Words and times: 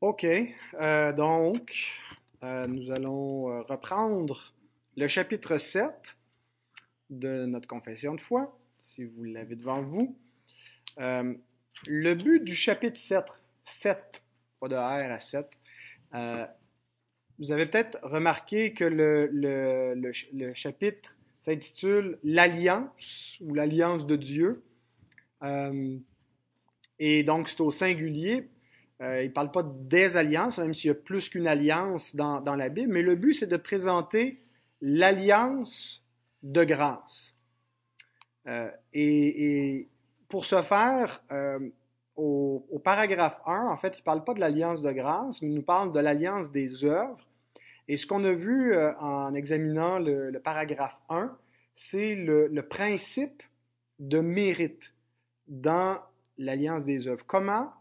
OK. 0.00 0.24
Euh, 0.24 1.12
donc, 1.12 1.76
euh, 2.42 2.66
nous 2.66 2.90
allons 2.90 3.50
euh, 3.50 3.60
reprendre 3.62 4.54
le 4.96 5.08
chapitre 5.08 5.58
7 5.58 6.16
de 7.10 7.44
notre 7.44 7.68
confession 7.68 8.14
de 8.14 8.20
foi, 8.20 8.58
si 8.80 9.04
vous 9.04 9.24
l'avez 9.24 9.56
devant 9.56 9.82
vous. 9.82 10.16
le 10.96 12.14
but 12.14 12.42
du 12.42 12.54
chapitre 12.54 12.98
7, 12.98 13.24
7, 13.62 14.22
pas 14.58 14.68
de 14.68 14.74
R 14.74 15.12
à 15.12 15.20
7, 15.20 15.46
vous 17.38 17.52
avez 17.52 17.66
peut-être 17.66 17.98
remarqué 18.02 18.72
que 18.72 18.84
le, 18.84 20.12
chapitre 20.54 21.18
s'intitule 21.40 22.18
L'Alliance 22.24 23.36
ou 23.42 23.52
l'Alliance 23.52 24.06
de 24.06 24.16
Dieu. 24.16 24.62
et 26.98 27.22
donc, 27.22 27.50
c'est 27.50 27.60
au 27.60 27.70
singulier 27.70 28.48
euh, 29.02 29.22
il 29.22 29.28
ne 29.28 29.32
parle 29.32 29.50
pas 29.50 29.62
des 29.62 30.16
alliances, 30.16 30.58
même 30.58 30.74
s'il 30.74 30.88
y 30.88 30.90
a 30.90 30.94
plus 30.94 31.30
qu'une 31.30 31.46
alliance 31.46 32.14
dans, 32.14 32.54
la 32.54 32.68
Bible, 32.68 32.92
mais 32.92 33.02
le 33.02 33.14
but, 33.14 33.34
c'est 33.34 33.46
de 33.46 33.56
présenter 33.56 34.42
l'alliance 34.82 36.06
de 36.42 36.64
grâce. 36.64 37.34
Euh, 38.46 38.70
et, 38.92 39.88
pour 40.28 40.44
ce 40.44 40.60
faire, 40.62 41.22
euh, 41.32 41.58
au, 42.14 42.80
paragraphe 42.84 43.40
1, 43.46 43.68
en 43.68 43.76
fait, 43.76 43.96
il 43.96 44.00
ne 44.00 44.04
parle 44.04 44.22
pas 44.22 44.34
de 44.34 44.40
l'alliance 44.40 44.82
de 44.82 44.92
grâce, 44.92 45.40
mais 45.40 45.48
il 45.48 45.54
nous 45.54 45.62
parle 45.62 45.92
de 45.92 46.00
l'alliance 46.00 46.50
des 46.50 46.84
œuvres. 46.84 47.26
Et 47.88 47.96
ce 47.96 48.06
qu'on 48.06 48.22
a 48.24 48.32
vu 48.32 48.76
en 49.00 49.34
examinant 49.34 49.98
le, 49.98 50.38
paragraphe 50.38 51.00
1, 51.08 51.36
c'est 51.74 52.14
le, 52.14 52.62
principe 52.62 53.42
de 53.98 54.20
mérite 54.20 54.94
dans 55.48 55.98
l'alliance 56.38 56.84
des 56.84 57.08
œuvres. 57.08 57.24
Comment 57.26 57.72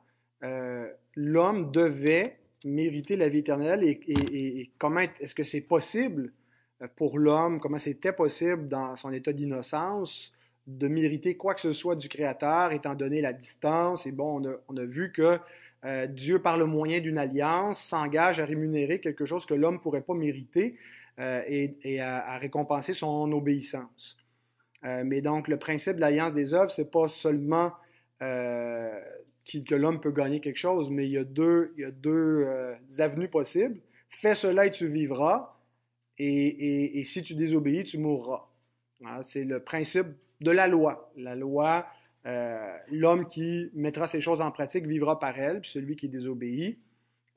l'homme 1.20 1.72
devait 1.72 2.38
mériter 2.64 3.18
la 3.18 3.30
vie 3.30 3.40
éternelle 3.40 3.84
et, 3.84 4.72
comment 4.78 5.02
est-ce 5.20 5.36
que 5.36 5.44
c'est 5.44 5.62
possible 5.62 6.32
euh, 6.82 6.88
pour 6.96 7.20
l'homme, 7.20 7.60
comment 7.60 7.78
c'était 7.78 8.14
possible 8.14 8.68
dans 8.68 8.96
son 8.96 9.12
état 9.12 9.34
d'innocence 9.34 10.34
de 10.68 10.88
mériter 10.88 11.36
quoi 11.36 11.56
que 11.56 11.62
ce 11.62 11.74
soit 11.74 11.96
du 11.96 12.10
Créateur, 12.10 12.72
étant 12.72 12.94
donné 12.94 13.22
la 13.22 13.34
distance? 13.34 14.06
Et 14.06 14.12
bon, 14.12 14.42
on 14.68 14.78
a, 14.78 14.86
vu 14.86 15.12
que 15.12 15.40
euh, 15.84 16.06
Dieu, 16.06 16.40
par 16.40 16.58
le 16.58 16.66
moyen 16.66 17.00
d'une 17.00 17.18
alliance, 17.18 17.82
s'engage 17.82 18.40
à 18.40 18.46
rémunérer 18.46 19.00
quelque 19.00 19.26
chose 19.26 19.46
que 19.46 19.56
l'homme 19.56 19.76
ne 19.76 19.80
pourrait 19.80 20.02
pas 20.02 20.14
mériter 20.14 20.78
euh, 21.20 21.42
et, 21.48 22.00
à, 22.00 22.38
récompenser 22.38 22.94
son 22.94 23.32
obéissance. 23.32 24.18
mais 24.84 25.22
donc, 25.22 25.48
le 25.48 25.58
principe 25.58 25.96
de 25.96 26.02
l'alliance 26.02 26.34
des 26.34 26.54
œuvres, 26.54 26.72
c'est 26.72 26.92
pas 26.92 27.08
seulement 27.08 27.72
que 29.66 29.76
l'homme 29.76 30.00
peut 30.00 30.12
gagner 30.12 30.40
quelque 30.40 30.58
chose, 30.58 30.90
mais 30.90 31.06
il 31.06 31.12
y 31.12 31.18
a 31.18 31.24
deux, 31.24 31.74
il 31.78 31.82
y 31.82 31.86
a 31.86 31.92
deux 31.92 32.46
euh, 32.46 32.76
avenues 33.00 33.28
possibles. 33.28 33.80
Fais 34.10 34.36
cela 34.36 34.66
et 34.66 34.72
tu 34.72 34.88
vivras, 34.88 35.56
et, 36.18 37.02
si 37.06 37.24
tu 37.24 37.34
désobéis, 37.34 37.84
tu 37.84 37.98
mourras. 37.98 38.46
Hein, 39.06 39.24
c'est 39.24 39.46
le 39.46 39.60
principe 39.62 40.08
de 40.42 40.52
la 40.52 40.68
loi. 40.68 41.12
La 41.16 41.36
loi, 41.36 41.88
euh, 42.26 42.78
l'homme 42.92 43.26
qui 43.26 43.70
mettra 43.74 44.08
ces 44.08 44.20
choses 44.20 44.42
en 44.42 44.52
pratique 44.52 44.86
vivra 44.86 45.20
par 45.20 45.40
elle, 45.40 45.62
puis 45.62 45.70
celui 45.70 45.96
qui 45.96 46.10
désobéit, 46.10 46.78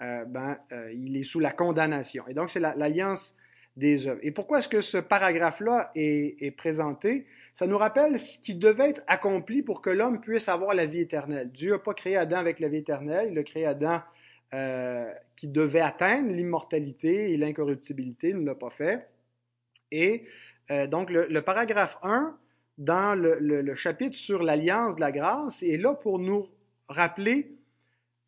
euh, 0.00 0.24
ben, 0.24 0.58
il 0.92 1.16
est 1.16 1.24
sous 1.24 1.38
la 1.38 1.52
condamnation. 1.52 2.26
Et 2.26 2.34
donc, 2.34 2.50
c'est 2.50 2.60
l'alliance 2.60 3.36
des 3.76 4.08
œuvres. 4.08 4.20
Et 4.22 4.32
pourquoi 4.32 4.58
est-ce 4.58 4.68
que 4.68 4.80
ce 4.80 4.98
paragraphe-là 4.98 5.92
est 5.94 6.56
présenté? 6.56 7.26
Ça 7.54 7.66
nous 7.66 7.76
rappelle 7.76 8.18
ce 8.18 8.38
qui 8.38 8.54
devait 8.54 8.90
être 8.90 9.02
accompli 9.06 9.62
pour 9.62 9.82
que 9.82 9.90
l'homme 9.90 10.20
puisse 10.20 10.48
avoir 10.48 10.74
la 10.74 10.86
vie 10.86 11.00
éternelle. 11.00 11.50
Dieu 11.52 11.72
n'a 11.72 11.78
pas 11.78 11.92
créé 11.92 12.16
Adam 12.16 12.38
avec 12.38 12.60
la 12.60 12.68
vie 12.68 12.78
éternelle, 12.78 13.28
il 13.30 13.38
a 13.38 13.42
créé 13.42 13.66
Adam 13.66 14.00
euh, 14.54 15.12
qui 15.36 15.48
devait 15.48 15.80
atteindre 15.80 16.30
l'immortalité 16.30 17.30
et 17.30 17.36
l'incorruptibilité, 17.36 18.30
il 18.30 18.40
ne 18.40 18.46
l'a 18.46 18.54
pas 18.54 18.70
fait. 18.70 19.08
Et 19.90 20.24
euh, 20.70 20.86
donc 20.86 21.10
le, 21.10 21.42
paragraphe 21.42 21.98
1 22.02 22.38
dans 22.78 23.14
le, 23.18 23.74
chapitre 23.74 24.16
sur 24.16 24.42
l'alliance 24.42 24.96
de 24.96 25.00
la 25.00 25.12
grâce 25.12 25.62
est 25.62 25.76
là 25.76 25.94
pour 25.94 26.18
nous 26.18 26.48
rappeler 26.88 27.54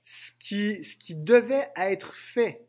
ce 0.03 0.33
qui, 0.39 0.85
ce 0.85 0.97
qui 0.97 1.15
devait 1.15 1.71
être 1.77 2.15
fait, 2.15 2.67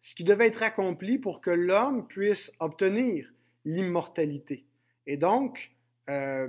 ce 0.00 0.16
qui 0.16 0.24
devait 0.24 0.48
être 0.48 0.64
accompli 0.64 1.18
pour 1.18 1.40
que 1.40 1.50
l'homme 1.50 2.08
puisse 2.08 2.52
obtenir 2.58 3.32
l'immortalité. 3.64 4.67
Et 5.08 5.16
donc, 5.16 5.70
euh, 6.10 6.48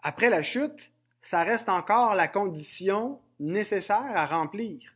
après 0.00 0.30
la 0.30 0.42
chute, 0.42 0.92
ça 1.20 1.42
reste 1.42 1.68
encore 1.68 2.14
la 2.14 2.28
condition 2.28 3.18
nécessaire 3.40 4.12
à 4.14 4.24
remplir, 4.24 4.94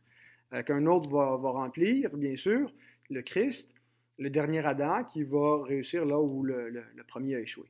euh, 0.53 0.63
qu'un 0.63 0.85
autre 0.85 1.09
va, 1.09 1.35
remplir, 1.51 2.15
bien 2.15 2.37
sûr, 2.37 2.73
le 3.09 3.21
Christ, 3.21 3.73
le 4.19 4.29
dernier 4.29 4.65
Adam 4.65 5.03
qui 5.03 5.23
va 5.23 5.63
réussir 5.63 6.05
là 6.05 6.17
où 6.17 6.43
le, 6.43 6.85
premier 7.09 7.35
a 7.35 7.39
échoué. 7.41 7.65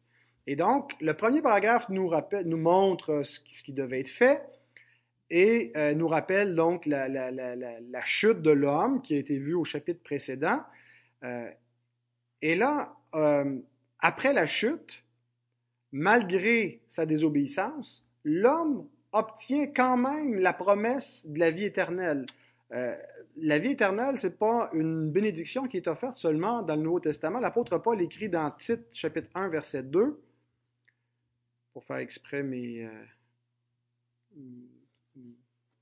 Et 0.45 0.55
donc, 0.55 0.93
le 1.01 1.15
premier 1.15 1.41
paragraphe 1.41 1.89
nous, 1.89 2.07
rappelle, 2.07 2.47
nous 2.47 2.57
montre 2.57 3.23
ce 3.23 3.39
qui, 3.39 3.73
devait 3.73 4.01
être 4.01 4.09
fait 4.09 4.43
et 5.31 5.73
euh, 5.75 5.95
nous 5.95 6.07
rappelle 6.07 6.53
donc 6.53 6.85
la, 6.85 7.09
la, 7.09 8.05
chute 8.05 8.43
de 8.43 8.51
l'homme 8.51 9.01
qui 9.01 9.15
a 9.15 9.17
été 9.17 9.39
vue 9.39 9.55
au 9.55 9.65
chapitre 9.65 10.01
précédent. 10.03 10.61
et 12.41 12.55
là, 12.55 12.95
après 13.99 14.33
la 14.33 14.45
chute, 14.45 15.03
malgré 15.91 16.81
sa 16.87 17.05
désobéissance, 17.05 18.05
l'homme 18.23 18.87
obtient 19.11 19.67
quand 19.67 19.97
même 19.97 20.39
la 20.39 20.53
promesse 20.53 21.25
de 21.25 21.39
la 21.39 21.49
vie 21.49 21.65
éternelle. 21.65 22.25
Euh, 22.71 22.95
la 23.37 23.59
vie 23.59 23.71
éternelle, 23.71 24.17
ce 24.17 24.27
n'est 24.27 24.33
pas 24.33 24.69
une 24.73 25.11
bénédiction 25.11 25.67
qui 25.67 25.77
est 25.77 25.87
offerte 25.87 26.17
seulement 26.17 26.61
dans 26.61 26.75
le 26.75 26.81
Nouveau 26.81 26.99
Testament. 26.99 27.39
L'apôtre 27.39 27.77
Paul 27.77 28.01
écrit 28.01 28.29
dans 28.29 28.51
Tite, 28.51 28.93
chapitre 28.93 29.29
1, 29.33 29.49
verset 29.49 29.83
2, 29.83 30.19
pour 31.73 31.85
faire 31.85 31.97
exprès 31.97 32.43
mes... 32.43 32.85
Euh, 32.85 33.05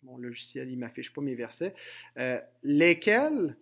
mon 0.03 0.17
logiciel, 0.17 0.69
il 0.69 0.75
ne 0.75 0.81
m'affiche 0.81 1.11
pas 1.11 1.21
mes 1.21 1.35
versets, 1.35 1.73
euh, 2.17 2.39
lesquels 2.63 3.57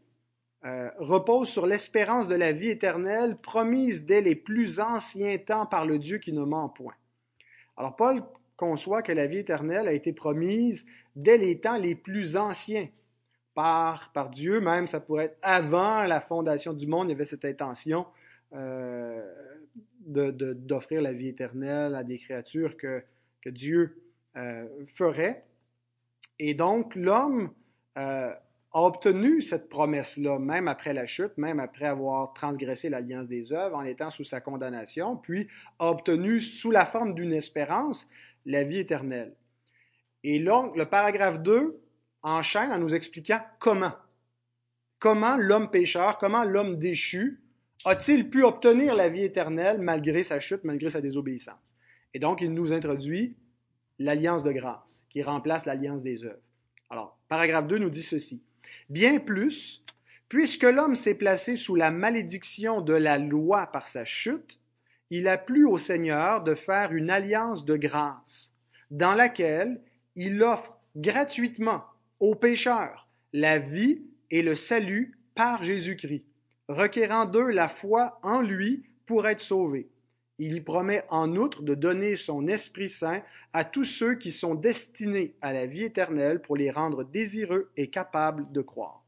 euh, 0.65 0.89
repose 0.97 1.49
sur 1.49 1.67
l'espérance 1.67 2.29
de 2.29 2.35
la 2.35 2.53
vie 2.53 2.69
éternelle 2.69 3.35
promise 3.35 4.05
dès 4.05 4.21
les 4.21 4.35
plus 4.35 4.79
anciens 4.79 5.37
temps 5.37 5.65
par 5.65 5.85
le 5.85 5.99
Dieu 5.99 6.19
qui 6.19 6.31
ne 6.31 6.43
ment 6.43 6.69
point. 6.69 6.95
Alors 7.75 7.97
Paul 7.97 8.23
conçoit 8.55 9.01
que 9.01 9.11
la 9.11 9.27
vie 9.27 9.39
éternelle 9.39 9.89
a 9.89 9.93
été 9.93 10.13
promise 10.13 10.85
dès 11.17 11.37
les 11.37 11.59
temps 11.59 11.77
les 11.77 11.95
plus 11.95 12.37
anciens 12.37 12.87
par, 13.53 14.13
par 14.13 14.29
Dieu, 14.29 14.61
même 14.61 14.87
ça 14.87 15.01
pourrait 15.01 15.25
être 15.25 15.37
avant 15.41 16.03
la 16.03 16.21
fondation 16.21 16.71
du 16.71 16.87
monde, 16.87 17.07
il 17.07 17.11
y 17.11 17.15
avait 17.15 17.25
cette 17.25 17.43
intention 17.45 18.05
euh, 18.53 19.21
d'offrir 20.05 21.01
la 21.01 21.11
vie 21.11 21.27
éternelle 21.27 21.95
à 21.95 22.03
des 22.03 22.17
créatures 22.17 22.77
que, 22.77 23.03
Dieu 23.45 24.01
euh, 24.37 24.65
ferait. 24.95 25.43
Et 26.39 26.53
donc 26.53 26.95
l'homme 26.95 27.51
a 28.73 28.81
obtenu 28.81 29.41
cette 29.43 29.69
promesse-là, 29.69 30.39
même 30.39 30.67
après 30.67 30.93
la 30.93 31.05
chute, 31.05 31.37
même 31.37 31.59
après 31.59 31.85
avoir 31.85 32.33
transgressé 32.33 32.89
l'alliance 32.89 33.27
des 33.27 33.53
œuvres, 33.53 33.77
en 33.77 33.83
étant 33.83 34.09
sous 34.09 34.23
sa 34.23 34.41
condamnation, 34.41 35.15
puis 35.15 35.47
a 35.77 35.89
obtenu 35.89 36.41
sous 36.41 36.71
la 36.71 36.85
forme 36.85 37.13
d'une 37.13 37.33
espérance 37.33 38.07
la 38.45 38.63
vie 38.63 38.79
éternelle. 38.79 39.35
Et 40.23 40.39
donc, 40.39 40.75
le 40.75 40.85
paragraphe 40.85 41.41
2 41.43 41.79
enchaîne 42.23 42.71
en 42.71 42.79
nous 42.79 42.95
expliquant 42.95 43.41
comment. 43.59 43.93
Comment 44.99 45.35
l'homme 45.35 45.69
pécheur, 45.69 46.17
comment 46.17 46.43
l'homme 46.43 46.79
déchu 46.79 47.41
a-t-il 47.85 48.29
pu 48.29 48.43
obtenir 48.43 48.95
la 48.95 49.09
vie 49.09 49.23
éternelle 49.23 49.79
malgré 49.79 50.23
sa 50.23 50.39
chute, 50.39 50.63
malgré 50.63 50.89
sa 50.89 51.01
désobéissance? 51.01 51.75
Et 52.13 52.19
donc, 52.19 52.41
il 52.41 52.53
nous 52.53 52.73
introduit 52.73 53.35
l'alliance 53.99 54.43
de 54.43 54.51
grâce, 54.51 55.05
qui 55.09 55.21
remplace 55.21 55.65
l'alliance 55.65 56.01
des 56.01 56.23
œuvres. 56.23 56.41
Alors, 56.89 57.19
paragraphe 57.27 57.67
2 57.67 57.77
nous 57.77 57.89
dit 57.89 58.01
ceci. 58.01 58.41
Bien 58.89 59.19
plus, 59.19 59.83
puisque 60.29 60.63
l'homme 60.63 60.95
s'est 60.95 61.15
placé 61.15 61.55
sous 61.55 61.75
la 61.75 61.91
malédiction 61.91 62.81
de 62.81 62.93
la 62.93 63.17
loi 63.17 63.67
par 63.67 63.87
sa 63.87 64.05
chute, 64.05 64.59
il 65.09 65.27
a 65.27 65.37
plu 65.37 65.65
au 65.65 65.77
Seigneur 65.77 66.43
de 66.43 66.55
faire 66.55 66.91
une 66.91 67.09
alliance 67.09 67.65
de 67.65 67.75
grâce, 67.75 68.53
dans 68.89 69.13
laquelle 69.13 69.81
il 70.15 70.41
offre 70.41 70.77
gratuitement 70.95 71.83
aux 72.19 72.35
pécheurs 72.35 73.07
la 73.31 73.59
vie 73.59 74.01
et 74.31 74.41
le 74.41 74.55
salut 74.55 75.17
par 75.35 75.63
Jésus-Christ, 75.63 76.25
requérant 76.67 77.25
d'eux 77.25 77.49
la 77.49 77.67
foi 77.67 78.19
en 78.23 78.41
lui 78.41 78.83
pour 79.05 79.27
être 79.27 79.41
sauvés. 79.41 79.89
Il 80.45 80.55
y 80.55 80.59
promet 80.59 81.05
en 81.07 81.37
outre 81.37 81.61
de 81.61 81.73
donner 81.73 82.17
son 82.17 82.47
Esprit 82.47 82.89
Saint 82.89 83.21
à 83.53 83.63
tous 83.63 83.85
ceux 83.85 84.15
qui 84.15 84.29
sont 84.29 84.55
destinés 84.55 85.35
à 85.41 85.53
la 85.53 85.65
vie 85.65 85.83
éternelle 85.83 86.41
pour 86.41 86.57
les 86.57 86.69
rendre 86.69 87.05
désireux 87.05 87.71
et 87.77 87.87
capables 87.87 88.51
de 88.51 88.59
croire. 88.59 89.05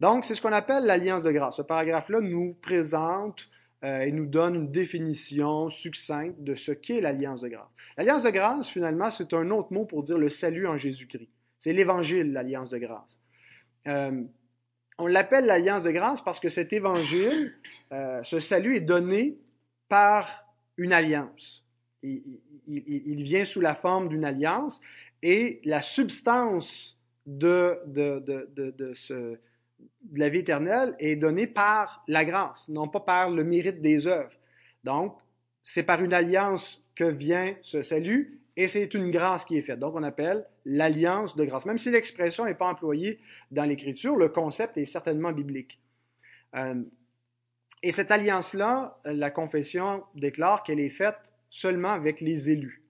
Donc, 0.00 0.26
c'est 0.26 0.34
ce 0.34 0.42
qu'on 0.42 0.52
appelle 0.52 0.84
l'alliance 0.84 1.22
de 1.22 1.30
grâce. 1.30 1.56
Ce 1.56 1.62
paragraphe-là 1.62 2.20
nous 2.20 2.54
présente 2.60 3.48
euh, 3.84 4.00
et 4.00 4.12
nous 4.12 4.26
donne 4.26 4.54
une 4.54 4.70
définition 4.70 5.70
succincte 5.70 6.38
de 6.44 6.54
ce 6.54 6.72
qu'est 6.72 7.00
l'alliance 7.00 7.40
de 7.40 7.48
grâce. 7.48 7.70
L'alliance 7.96 8.22
de 8.22 8.30
grâce, 8.30 8.68
finalement, 8.68 9.08
c'est 9.08 9.32
un 9.32 9.50
autre 9.50 9.72
mot 9.72 9.86
pour 9.86 10.02
dire 10.02 10.18
le 10.18 10.28
salut 10.28 10.66
en 10.66 10.76
Jésus-Christ. 10.76 11.30
C'est 11.58 11.72
l'Évangile, 11.72 12.34
l'alliance 12.34 12.68
de 12.68 12.76
grâce. 12.76 13.18
Euh, 13.86 14.24
on 14.98 15.06
l'appelle 15.06 15.46
l'alliance 15.46 15.84
de 15.84 15.90
grâce 15.90 16.20
parce 16.20 16.38
que 16.38 16.50
cet 16.50 16.74
évangile, 16.74 17.54
euh, 17.92 18.22
ce 18.22 18.40
salut 18.40 18.76
est 18.76 18.82
donné 18.82 19.38
par 19.88 20.46
une 20.76 20.92
alliance. 20.92 21.64
Il, 22.02 23.22
vient 23.22 23.44
sous 23.44 23.60
la 23.60 23.74
forme 23.74 24.08
d'une 24.08 24.24
alliance 24.24 24.80
et 25.22 25.60
la 25.64 25.82
substance 25.82 26.98
de, 27.26 27.80
de, 27.86 28.20
de, 28.20 28.48
de 28.54 28.94
la 30.12 30.28
vie 30.28 30.40
éternelle 30.40 30.94
est 30.98 31.16
donnée 31.16 31.46
par 31.46 32.04
la 32.08 32.24
grâce, 32.24 32.68
non 32.68 32.88
pas 32.88 33.00
par 33.00 33.30
le 33.30 33.44
mérite 33.44 33.80
des 33.80 34.06
œuvres. 34.06 34.32
Donc, 34.84 35.16
c'est 35.62 35.82
par 35.82 36.02
une 36.02 36.12
alliance 36.12 36.84
que 36.94 37.04
vient 37.04 37.54
ce 37.62 37.82
salut 37.82 38.40
et 38.56 38.68
c'est 38.68 38.94
une 38.94 39.10
grâce 39.10 39.44
qui 39.44 39.56
est 39.56 39.62
faite. 39.62 39.78
Donc, 39.78 39.94
on 39.94 40.02
appelle 40.02 40.44
l'alliance 40.64 41.36
de 41.36 41.44
grâce. 41.44 41.66
Même 41.66 41.78
si 41.78 41.90
l'expression 41.90 42.44
n'est 42.44 42.54
pas 42.54 42.68
employée 42.68 43.20
dans 43.50 43.64
l'Écriture, 43.64 44.16
le 44.16 44.28
concept 44.28 44.76
est 44.78 44.84
certainement 44.84 45.32
biblique. 45.32 45.78
Euh, 46.54 46.82
et 47.82 47.92
cette 47.92 48.10
alliance-là, 48.10 48.98
la 49.04 49.30
confession 49.30 50.04
déclare 50.14 50.62
qu'elle 50.62 50.80
est 50.80 50.90
faite 50.90 51.32
seulement 51.50 51.90
avec 51.90 52.20
les 52.20 52.50
élus. 52.50 52.82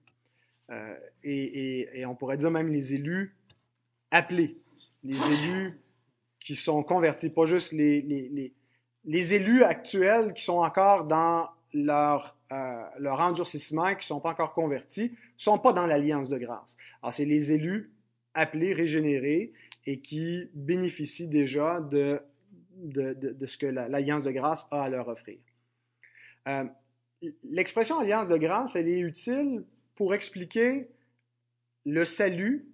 Euh, 0.71 0.95
et, 1.23 2.05
on 2.05 2.15
pourrait 2.15 2.37
dire 2.37 2.51
même 2.51 2.69
les 2.69 2.93
élus 2.93 3.35
appelés, 4.11 4.57
les 5.03 5.17
élus 5.17 5.79
qui 6.39 6.55
sont 6.55 6.83
convertis, 6.83 7.29
pas 7.29 7.45
juste 7.45 7.71
les, 7.73 8.01
les, 8.01 8.53
les 9.05 9.33
élus 9.33 9.63
actuels 9.63 10.33
qui 10.33 10.43
sont 10.43 10.57
encore 10.57 11.05
dans 11.05 11.49
leur, 11.73 12.37
euh, 12.51 12.83
leur 12.97 13.19
endurcissement, 13.19 13.89
qui 13.89 13.97
ne 13.97 14.03
sont 14.03 14.19
pas 14.19 14.31
encore 14.31 14.53
convertis, 14.53 15.11
ne 15.11 15.17
sont 15.37 15.59
pas 15.59 15.73
dans 15.73 15.85
l'alliance 15.85 16.29
de 16.29 16.37
grâce. 16.37 16.77
Alors, 17.01 17.13
c'est 17.13 17.25
les 17.25 17.51
élus 17.51 17.91
appelés, 18.33 18.73
régénérés, 18.73 19.53
et 19.85 19.99
qui 19.99 20.49
bénéficient 20.53 21.27
déjà 21.27 21.79
de, 21.79 22.21
de, 22.79 23.45
ce 23.45 23.57
que 23.57 23.65
l'alliance 23.65 24.23
de 24.23 24.31
grâce 24.31 24.67
a 24.71 24.83
à 24.83 24.89
leur 24.89 25.07
offrir. 25.07 25.37
Euh, 26.47 26.65
l'expression 27.43 27.99
alliance 27.99 28.27
de 28.27 28.37
grâce, 28.37 28.75
elle 28.75 28.87
est 28.87 28.99
utile 28.99 29.63
pour 29.95 30.13
expliquer 30.13 30.87
le 31.85 32.05
salut 32.05 32.65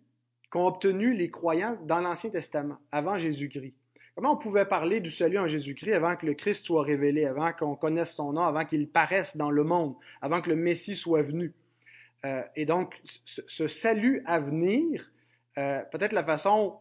qu'ont 0.50 0.68
obtenu 0.68 1.14
les 1.14 1.30
croyants 1.30 1.78
dans 1.86 2.00
l'Ancien 2.00 2.30
Testament, 2.30 2.78
avant 2.92 3.18
Jésus-Christ. 3.18 3.74
Comment 4.16 4.34
on 4.34 4.38
pouvait 4.38 4.66
parler 4.66 5.02
du 5.02 5.12
salut 5.12 5.38
en 5.38 5.48
Jésus-Christ 5.48 5.92
avant 5.92 6.16
que 6.16 6.26
le 6.26 6.36
Christ 6.36 6.66
soit 6.66 6.84
révélé, 6.84 7.26
avant 7.26 7.52
qu'on 7.52 7.76
connaisse 7.76 8.14
son 8.14 8.32
nom, 8.32 8.44
avant 8.44 8.64
qu'il 8.64 8.88
paraisse 8.88 9.36
dans 9.36 9.52
le 9.52 9.64
monde, 9.64 9.96
avant 10.22 10.42
que 10.42 10.50
le 10.50 10.56
Messie 10.56 10.96
soit 10.96 11.22
venu? 11.22 11.54
Euh, 12.26 12.42
et 12.56 12.66
donc, 12.66 12.96
ce, 13.26 13.68
salut 13.68 14.24
à 14.26 14.40
venir, 14.40 15.12
euh, 15.58 15.82
peut-être 15.92 16.14
la 16.14 16.24
façon 16.24 16.80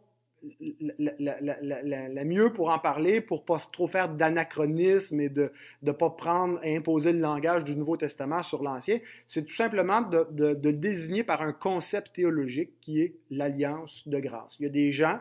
la, 0.99 2.25
mieux 2.25 2.53
pour 2.53 2.71
en 2.71 2.79
parler, 2.79 3.21
pour 3.21 3.45
pas 3.45 3.61
trop 3.73 3.87
faire 3.87 4.09
d'anachronisme 4.09 5.21
et 5.21 5.29
de 5.29 5.53
ne 5.83 5.93
pas 5.93 6.11
prendre 6.11 6.59
et 6.63 6.77
imposer 6.77 7.13
le 7.13 7.21
langage 7.21 7.65
du 7.65 7.77
Nouveau 7.77 7.97
Testament 7.97 8.43
sur 8.43 8.63
l'Ancien, 8.63 8.99
c'est 9.27 9.45
tout 9.45 9.55
simplement 9.55 10.03
de, 10.03 10.27
de, 10.31 10.55
de, 10.55 10.71
désigner 10.71 11.25
par 11.25 11.43
un 11.43 11.53
concept 11.53 12.15
théologique 12.15 12.71
qui 12.81 13.01
est 13.01 13.15
l'alliance 13.31 14.07
de 14.07 14.19
grâce. 14.19 14.57
Il 14.61 14.65
y 14.65 14.67
a 14.67 14.71
des 14.71 14.91
gens 14.91 15.19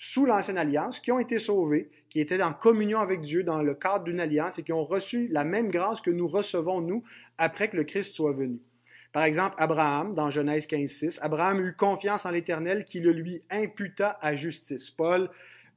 sous 0.00 0.26
l'ancienne 0.26 0.58
alliance, 0.58 1.00
qui 1.00 1.10
ont 1.10 1.18
été 1.18 1.40
sauvés, 1.40 1.90
qui 2.08 2.20
étaient 2.20 2.40
en 2.40 2.52
communion 2.52 3.00
avec 3.00 3.20
Dieu 3.20 3.42
dans 3.42 3.62
le 3.62 3.74
cadre 3.74 4.04
d'une 4.04 4.20
alliance 4.20 4.56
et 4.58 4.62
qui 4.62 4.72
ont 4.72 4.84
reçu 4.84 5.26
la 5.26 5.42
même 5.42 5.70
grâce 5.70 6.00
que 6.00 6.10
nous 6.10 6.28
recevons, 6.28 6.80
nous, 6.80 7.02
après 7.36 7.68
que 7.68 7.76
le 7.76 7.82
Christ 7.82 8.14
soit 8.14 8.32
venu. 8.32 8.60
Par 9.12 9.24
exemple, 9.24 9.54
Abraham, 9.58 10.14
dans 10.14 10.30
Genèse 10.30 10.66
15, 10.66 10.90
6, 10.90 11.18
Abraham 11.22 11.60
eut 11.60 11.74
confiance 11.74 12.26
en 12.26 12.30
l'Éternel 12.30 12.84
qui 12.84 13.00
le 13.00 13.12
lui 13.12 13.42
imputa 13.50 14.18
à 14.20 14.36
justice. 14.36 14.90
Paul 14.90 15.30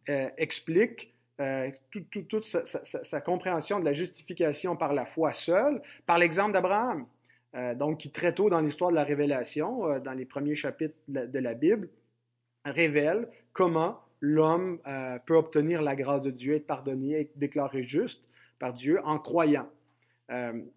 euh, 0.10 0.30
explique 0.38 1.14
euh, 1.40 1.72
toute 2.20 2.44
sa, 2.44 3.22
compréhension 3.22 3.80
de 3.80 3.86
la 3.86 3.94
justification 3.94 4.76
par 4.76 4.94
la 4.94 5.06
foi 5.06 5.32
seule, 5.32 5.82
par 6.06 6.18
l'exemple 6.18 6.52
d'Abraham, 6.52 7.06
euh, 7.56 7.74
donc 7.74 8.00
qui 8.00 8.12
très 8.12 8.34
tôt 8.34 8.50
dans 8.50 8.60
l'histoire 8.60 8.92
de 8.92 8.96
la 8.96 9.04
révélation, 9.04 10.00
dans 10.00 10.14
les 10.14 10.26
premiers 10.26 10.56
chapitres 10.56 10.98
de 11.08 11.40
la 11.40 11.54
Bible, 11.54 11.90
révèle 12.66 13.28
comment 13.54 14.02
l'homme 14.20 14.80
peut 15.26 15.36
obtenir 15.36 15.82
la 15.82 15.96
grâce 15.96 16.24
de 16.24 16.32
Dieu, 16.32 16.56
être 16.56 16.68
pardonné, 16.68 17.22
être 17.22 17.38
déclaré 17.38 17.82
juste 17.82 18.30
par 18.60 18.74
Dieu 18.74 19.00
en 19.04 19.18
croyant. 19.18 19.68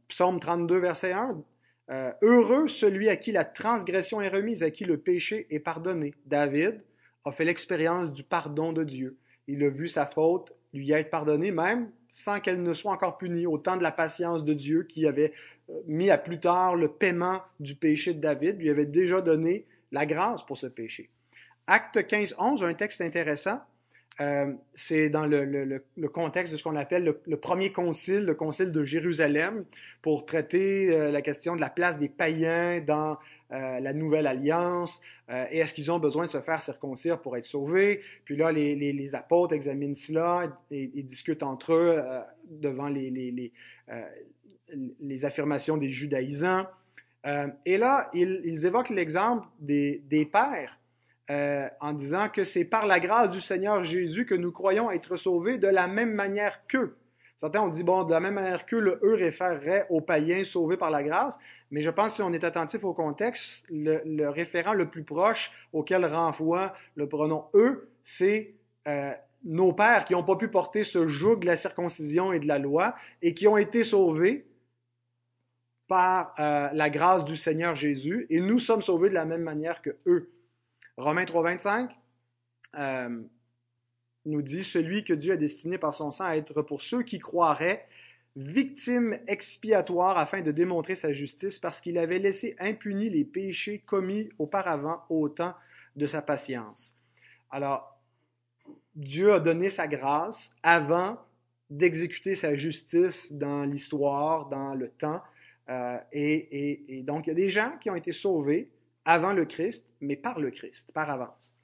Psaume 0.09 0.41
32, 0.41 0.79
verset 0.79 1.13
1. 1.13 1.43
Euh, 1.91 2.13
Heureux 2.23 2.69
celui 2.69 3.09
à 3.09 3.17
qui 3.17 3.33
la 3.33 3.45
transgression 3.45 4.21
est 4.21 4.29
remise, 4.29 4.63
à 4.63 4.71
qui 4.71 4.85
le 4.85 4.97
péché 4.97 5.47
est 5.51 5.59
pardonné. 5.59 6.15
David 6.27 6.81
a 7.25 7.33
fait 7.33 7.45
l'expérience 7.45 8.13
du 8.13 8.23
pardon 8.23 8.73
de 8.73 8.85
Dieu. 8.85 9.17
Il 9.47 9.63
a 9.63 9.69
vu 9.69 9.89
sa 9.89 10.07
faute 10.07 10.55
lui 10.73 10.91
être 10.91 11.11
pardonnée, 11.11 11.53
même 11.53 11.91
sans 12.09 12.41
qu'elle 12.41 12.63
ne 12.63 12.75
soit 12.75 12.93
encore 12.93 13.19
punie, 13.19 13.47
au 13.47 13.59
temps 13.59 13.77
de 13.77 13.83
la 13.83 13.93
patience 13.93 14.45
de 14.45 14.55
Dieu 14.55 14.85
qui 14.85 15.07
avait 15.07 15.33
mis 15.87 16.11
à 16.11 16.19
plus 16.19 16.41
tard 16.41 16.77
le 16.77 16.89
paiement 16.89 17.41
du 17.61 17.75
péché 17.75 18.13
de 18.13 18.21
David, 18.21 18.59
lui 18.59 18.71
avait 18.71 18.87
déjà 18.87 19.21
donné 19.21 19.67
la 19.93 20.05
grâce 20.07 20.45
pour 20.45 20.59
ce 20.59 20.67
péché. 20.67 21.11
Acte 21.67 22.07
15, 22.07 22.35
11, 22.39 22.65
un 22.65 22.75
texte 22.75 23.01
intéressant. 23.01 23.61
Euh, 24.21 24.53
c'est 24.75 25.11
dans 25.11 25.27
le, 25.27 25.83
contexte 26.09 26.53
de 26.53 26.57
ce 26.57 26.63
qu'on 26.63 26.77
appelle 26.77 27.17
le, 27.27 27.37
premier 27.37 27.73
concile, 27.73 28.25
le 28.25 28.35
concile 28.35 28.71
de 28.71 28.85
Jérusalem, 28.85 29.65
pour 30.03 30.25
traiter 30.25 30.95
euh, 30.95 31.11
la 31.11 31.21
question 31.21 31.57
de 31.57 31.61
la 31.61 31.69
place 31.69 31.99
des 31.99 32.09
païens 32.09 32.81
dans 32.81 33.19
euh, 33.51 33.81
la 33.81 33.93
nouvelle 33.93 34.27
alliance, 34.27 35.01
est-ce 35.29 35.75
qu'ils 35.75 35.91
ont 35.91 35.99
besoin 35.99 36.27
de 36.27 36.31
se 36.31 36.41
faire 36.41 36.61
circoncire 36.61 37.21
pour 37.21 37.37
être 37.37 37.47
sauvés. 37.47 38.03
Puis 38.25 38.37
là, 38.37 38.53
les, 38.53 39.15
apôtres 39.15 39.55
examinent 39.55 39.95
cela 39.95 40.61
et, 40.71 41.03
discutent 41.03 41.43
entre 41.43 41.73
eux 41.73 42.03
devant 42.51 42.89
les, 42.89 43.53
affirmations 45.25 45.77
des 45.77 45.89
judaïsants. 45.89 46.67
et 47.65 47.79
là, 47.79 48.11
ils, 48.13 48.67
évoquent 48.67 48.91
l'exemple 48.91 49.47
des 49.61 50.29
pères 50.31 50.79
euh, 51.31 51.69
en 51.81 51.93
disant 51.93 52.29
que 52.29 52.45
c'est 52.45 52.65
par 52.65 52.87
la 52.87 53.01
grâce 53.01 53.31
du 53.31 53.41
Seigneur 53.41 53.83
Jésus 53.85 54.27
que 54.27 54.35
nous 54.35 54.53
croyons 54.53 54.91
être 54.91 55.17
sauvés 55.17 55.59
de 55.59 55.69
la 55.69 55.87
même 55.87 56.13
manière 56.13 56.67
qu'eux. 56.67 56.97
Certains 57.37 57.63
ont 57.63 57.69
dit, 57.69 57.83
bon, 57.83 58.05
de 58.05 58.13
la 58.13 58.21
même 58.21 58.35
manière 58.35 58.65
que 58.67 58.77
le 58.77 59.01
eux 59.03 59.15
référerait 59.15 59.87
aux 59.91 60.01
païens 60.01 60.45
sauvés 60.45 60.77
par 60.77 60.91
la 60.91 61.03
grâce, 61.03 61.39
mais 61.71 61.81
je 61.81 61.91
pense 61.91 62.15
si 62.15 62.23
on 62.23 62.33
est 62.33 62.45
attentif 62.45 62.85
au 62.85 62.93
contexte, 62.93 63.67
le, 63.71 64.29
référent 64.29 64.73
le 64.73 64.89
plus 64.89 65.03
proche 65.03 65.51
auquel 65.73 66.07
renvoie 66.07 66.75
le 66.95 67.09
pronom 67.09 67.47
eux, 67.55 67.89
c'est 68.03 68.55
euh, 68.87 69.13
nos 69.45 69.73
pères 69.73 70.05
qui 70.05 70.13
n'ont 70.13 70.23
pas 70.23 70.37
pu 70.37 70.49
porter 70.49 70.85
ce 70.85 71.07
joug 71.07 71.37
de 71.37 71.47
la 71.47 71.57
circoncision 71.57 72.33
et 72.33 72.39
de 72.39 72.47
la 72.47 72.59
loi 72.59 72.95
et 73.23 73.35
qui 73.35 73.49
ont 73.49 73.57
été 73.57 73.83
sauvés 73.83 74.47
par 75.89 76.35
euh, 76.39 76.69
la 76.73 76.91
grâce 76.91 77.25
du 77.25 77.37
Seigneur 77.37 77.75
Jésus, 77.75 78.27
et 78.31 78.41
nous 78.41 78.59
sommes 78.59 78.83
sauvés 78.83 79.09
de 79.09 79.15
la 79.15 79.25
même 79.25 79.43
manière 79.43 79.83
que 79.83 79.97
eux. 80.07 80.31
Romains 80.97 81.25
3.25 81.25 81.91
euh, 82.77 83.23
nous 84.25 84.43
dit 84.43 84.63
Celui 84.63 85.05
que 85.05 85.13
Dieu 85.13 85.33
a 85.33 85.37
destiné 85.37 85.79
par 85.79 85.95
son 85.95 86.11
sang 86.11 86.25
à 86.25 86.37
être 86.37 86.63
pour 86.63 86.83
ceux 86.83 87.03
qui 87.03 87.19
croiraient 87.19 87.87
victime 88.37 89.19
expiatoire 89.29 90.19
afin 90.19 90.41
de 90.41 90.51
démontrer 90.51 90.97
sa 90.97 91.13
justice 91.13 91.59
parce 91.59 91.81
qu'il 91.81 91.99
avait 91.99 92.19
laissé 92.19 92.57
impunis 92.59 93.11
les 93.11 93.25
péchés 93.25 93.83
commis 93.87 94.29
auparavant 94.39 95.05
au 95.09 95.29
temps 95.29 95.55
de 95.95 96.07
sa 96.07 96.21
patience. 96.21 96.97
Alors, 97.51 97.97
Dieu 98.97 99.33
a 99.33 99.41
donné 99.41 99.71
sa 99.71 99.87
grâce 99.87 100.53
avant 100.63 101.19
d'exécuter 101.71 102.35
sa 102.35 102.55
justice 102.55 103.33
dans 103.33 103.65
l'histoire, 103.65 104.49
dans 104.49 104.75
le 104.75 104.91
temps. 104.91 105.23
Euh, 105.69 105.99
et, 106.13 107.03
donc, 107.05 107.27
il 107.27 107.31
y 107.31 107.33
a 107.33 107.35
des 107.35 107.51
gens 107.51 107.73
qui 107.81 107.91
ont 107.91 107.97
été 107.97 108.13
sauvés 108.13 108.69
avant 109.05 109.33
le 109.33 109.45
Christ, 109.45 109.87
mais 110.01 110.17
par 110.17 110.41
le 110.41 110.51
Christ, 110.51 110.93
par 110.93 111.11
avance. 111.11 111.55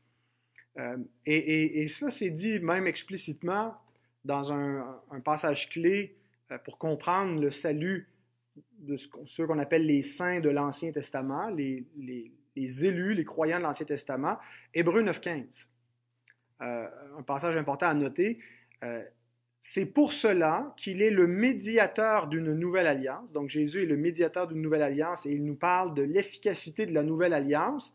Euh, 0.78 0.96
et, 1.26 1.88
ça, 1.88 2.10
c'est 2.10 2.30
dit 2.30 2.60
même 2.60 2.86
explicitement 2.86 3.74
dans 4.24 4.52
un, 4.52 5.00
passage 5.24 5.68
clé 5.70 6.16
euh, 6.50 6.58
pour 6.58 6.78
comprendre 6.78 7.40
le 7.40 7.50
salut 7.50 8.08
de 8.78 8.96
ceux 9.26 9.46
qu'on 9.46 9.58
appelle 9.58 9.86
les 9.86 10.02
saints 10.02 10.40
de 10.40 10.48
l'Ancien 10.48 10.92
Testament, 10.92 11.48
les, 11.48 11.86
élus, 12.56 13.14
les 13.14 13.24
croyants 13.24 13.58
de 13.58 13.64
l'Ancien 13.64 13.86
Testament, 13.86 14.38
Hébreu 14.74 15.02
9.15. 15.02 15.66
Euh, 16.62 16.88
un 17.18 17.22
passage 17.22 17.56
important 17.56 17.86
à 17.86 17.94
noter. 17.94 18.38
C'est 19.60 19.86
pour 19.86 20.12
cela 20.12 20.74
qu'il 20.78 21.02
est 21.02 21.10
le 21.10 21.26
médiateur 21.26 22.28
d'une 22.28 22.54
nouvelle 22.54 22.86
alliance. 22.86 23.32
Donc 23.32 23.50
Jésus 23.50 23.82
est 23.82 23.86
le 23.86 23.96
médiateur 23.96 24.48
d'une 24.48 24.62
nouvelle 24.62 24.82
alliance 24.82 25.26
et 25.26 25.30
il 25.30 25.44
nous 25.44 25.54
parle 25.54 25.94
de 25.94 26.02
l'efficacité 26.02 26.86
de 26.86 26.94
la 26.94 27.02
nouvelle 27.02 27.34
alliance 27.34 27.94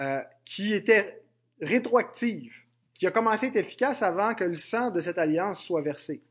euh, 0.00 0.20
qui 0.44 0.74
était 0.74 1.22
rétroactive, 1.60 2.54
qui 2.94 3.06
a 3.06 3.12
commencé 3.12 3.46
à 3.46 3.48
être 3.50 3.56
efficace 3.56 4.02
avant 4.02 4.34
que 4.34 4.44
le 4.44 4.56
sang 4.56 4.90
de 4.90 5.00
cette 5.00 5.18
alliance 5.18 5.62
soit 5.62 5.82
versé. 5.82 6.22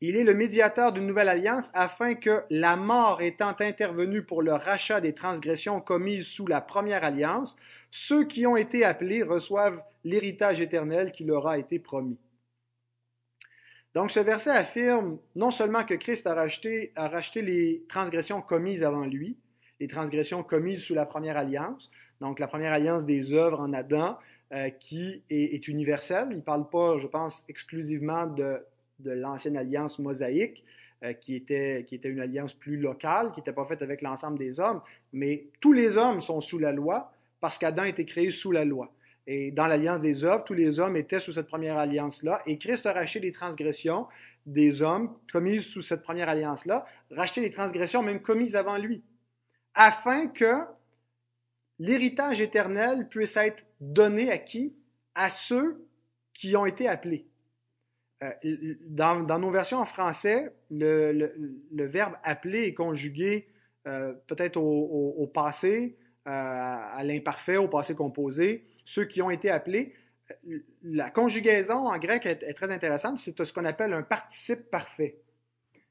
Il 0.00 0.16
est 0.16 0.24
le 0.24 0.34
médiateur 0.34 0.92
d'une 0.92 1.06
nouvelle 1.06 1.28
alliance 1.28 1.70
afin 1.74 2.14
que 2.14 2.42
la 2.50 2.76
mort 2.76 3.22
étant 3.22 3.54
intervenue 3.60 4.22
pour 4.22 4.42
le 4.42 4.52
rachat 4.52 5.00
des 5.00 5.14
transgressions 5.14 5.80
commises 5.80 6.26
sous 6.26 6.46
la 6.46 6.60
première 6.60 7.04
alliance, 7.04 7.56
Ceux 7.90 8.24
qui 8.24 8.46
ont 8.46 8.56
été 8.56 8.84
appelés 8.84 9.22
reçoivent 9.22 9.82
l'héritage 10.04 10.60
éternel 10.60 11.12
qui 11.12 11.24
leur 11.24 11.46
a 11.46 11.58
été 11.58 11.78
promis. 11.78 12.18
Donc 13.96 14.10
ce 14.10 14.20
verset 14.20 14.50
affirme 14.50 15.16
non 15.36 15.50
seulement 15.50 15.82
que 15.82 15.94
Christ 15.94 16.26
a 16.26 16.34
racheté, 16.34 16.92
les 17.36 17.82
transgressions 17.88 18.42
commises 18.42 18.84
avant 18.84 19.06
lui, 19.06 19.38
les 19.80 19.88
transgressions 19.88 20.42
commises 20.42 20.82
sous 20.82 20.94
la 20.94 21.06
première 21.06 21.38
alliance, 21.38 21.90
donc 22.20 22.38
la 22.38 22.46
première 22.46 22.74
alliance 22.74 23.06
des 23.06 23.32
œuvres 23.32 23.58
en 23.58 23.72
Adam, 23.72 24.18
euh, 24.52 24.68
qui 24.68 25.22
est, 25.30 25.66
universelle. 25.66 26.28
Il 26.30 26.36
ne 26.36 26.42
parle 26.42 26.68
pas, 26.68 26.98
je 26.98 27.06
pense, 27.06 27.46
exclusivement 27.48 28.26
de, 28.26 28.60
l'ancienne 29.02 29.56
alliance 29.56 29.98
mosaïque, 29.98 30.62
euh, 31.02 31.14
qui, 31.14 31.34
était, 31.34 31.86
qui 31.88 31.94
était 31.94 32.10
une 32.10 32.20
alliance 32.20 32.52
plus 32.52 32.76
locale, 32.76 33.32
qui 33.32 33.40
n'était 33.40 33.54
pas 33.54 33.64
faite 33.64 33.80
avec 33.80 34.02
l'ensemble 34.02 34.38
des 34.38 34.60
hommes, 34.60 34.82
mais 35.14 35.46
tous 35.62 35.72
les 35.72 35.96
hommes 35.96 36.20
sont 36.20 36.42
sous 36.42 36.58
la 36.58 36.70
loi 36.70 37.10
parce 37.40 37.56
qu'Adam 37.56 37.84
été 37.84 38.04
créé 38.04 38.30
sous 38.30 38.52
la 38.52 38.66
loi. 38.66 38.92
Et 39.26 39.50
dans 39.50 39.66
l'alliance 39.66 40.00
des 40.00 40.24
œuvres, 40.24 40.44
tous 40.44 40.54
les 40.54 40.78
hommes 40.78 40.96
étaient 40.96 41.18
sous 41.18 41.32
cette 41.32 41.48
première 41.48 41.78
alliance-là, 41.78 42.42
et 42.46 42.58
Christ 42.58 42.86
a 42.86 42.92
racheté 42.92 43.20
les 43.20 43.32
transgressions 43.32 44.06
des 44.46 44.82
hommes 44.82 45.16
commises 45.32 45.66
sous 45.66 45.82
cette 45.82 46.02
première 46.02 46.28
alliance-là, 46.28 46.86
racheté 47.10 47.40
les 47.40 47.50
transgressions 47.50 48.02
même 48.02 48.22
commises 48.22 48.54
avant 48.54 48.78
lui, 48.78 49.02
afin 49.74 50.28
que 50.28 50.60
l'héritage 51.78 52.40
éternel 52.40 53.08
puisse 53.08 53.36
être 53.36 53.64
donné 53.80 54.30
à 54.30 54.38
qui? 54.38 54.76
À 55.14 55.30
ceux 55.30 55.86
qui 56.34 56.56
ont 56.56 56.66
été 56.66 56.88
appelés. 56.88 57.26
Euh, 58.22 58.30
dans, 58.86 59.38
nos 59.38 59.50
versions 59.50 59.78
en 59.78 59.86
français, 59.86 60.52
le, 60.70 61.32
verbe 61.72 62.14
appeler 62.22 62.64
est 62.64 62.74
conjugué 62.74 63.48
euh, 63.86 64.12
peut-être 64.26 64.56
au, 64.56 65.30
passé, 65.32 65.96
euh, 66.26 66.30
à 66.30 67.02
l'imparfait, 67.04 67.56
au 67.56 67.68
passé 67.68 67.94
composé, 67.94 68.64
ceux 68.86 69.04
qui 69.04 69.20
ont 69.20 69.30
été 69.30 69.50
appelés. 69.50 69.92
La 70.82 71.10
conjugaison 71.10 71.86
en 71.86 71.98
grec 71.98 72.24
est, 72.24 72.54
très 72.54 72.70
intéressante, 72.70 73.18
c'est 73.18 73.44
ce 73.44 73.52
qu'on 73.52 73.66
appelle 73.66 73.92
un 73.92 74.02
participe 74.02 74.70
parfait. 74.70 75.18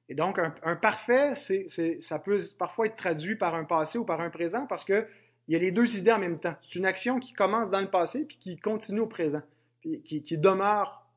Et 0.09 0.15
donc, 0.15 0.39
un, 0.39 0.75
parfait, 0.75 1.33
ça 1.35 2.19
peut 2.19 2.43
parfois 2.57 2.87
être 2.87 2.95
traduit 2.95 3.35
par 3.35 3.53
un 3.53 3.65
passé 3.65 3.97
ou 3.97 4.05
par 4.05 4.21
un 4.21 4.29
présent 4.29 4.65
parce 4.65 4.83
que 4.83 5.07
il 5.47 5.53
y 5.53 5.55
a 5.55 5.59
les 5.59 5.71
deux 5.71 5.97
idées 5.97 6.11
en 6.11 6.19
même 6.19 6.39
temps. 6.39 6.55
C'est 6.63 6.75
une 6.75 6.87
action 6.87 7.19
qui 7.19 7.33
commence 7.33 7.69
dans 7.69 7.81
le 7.81 7.89
passé 7.89 8.25
puis 8.25 8.37
qui 8.37 8.57
continue 8.57 9.01
au 9.01 9.07
présent, 9.07 9.43
qui, 9.83 10.01
qui 10.01 10.37
demeure 10.39 11.07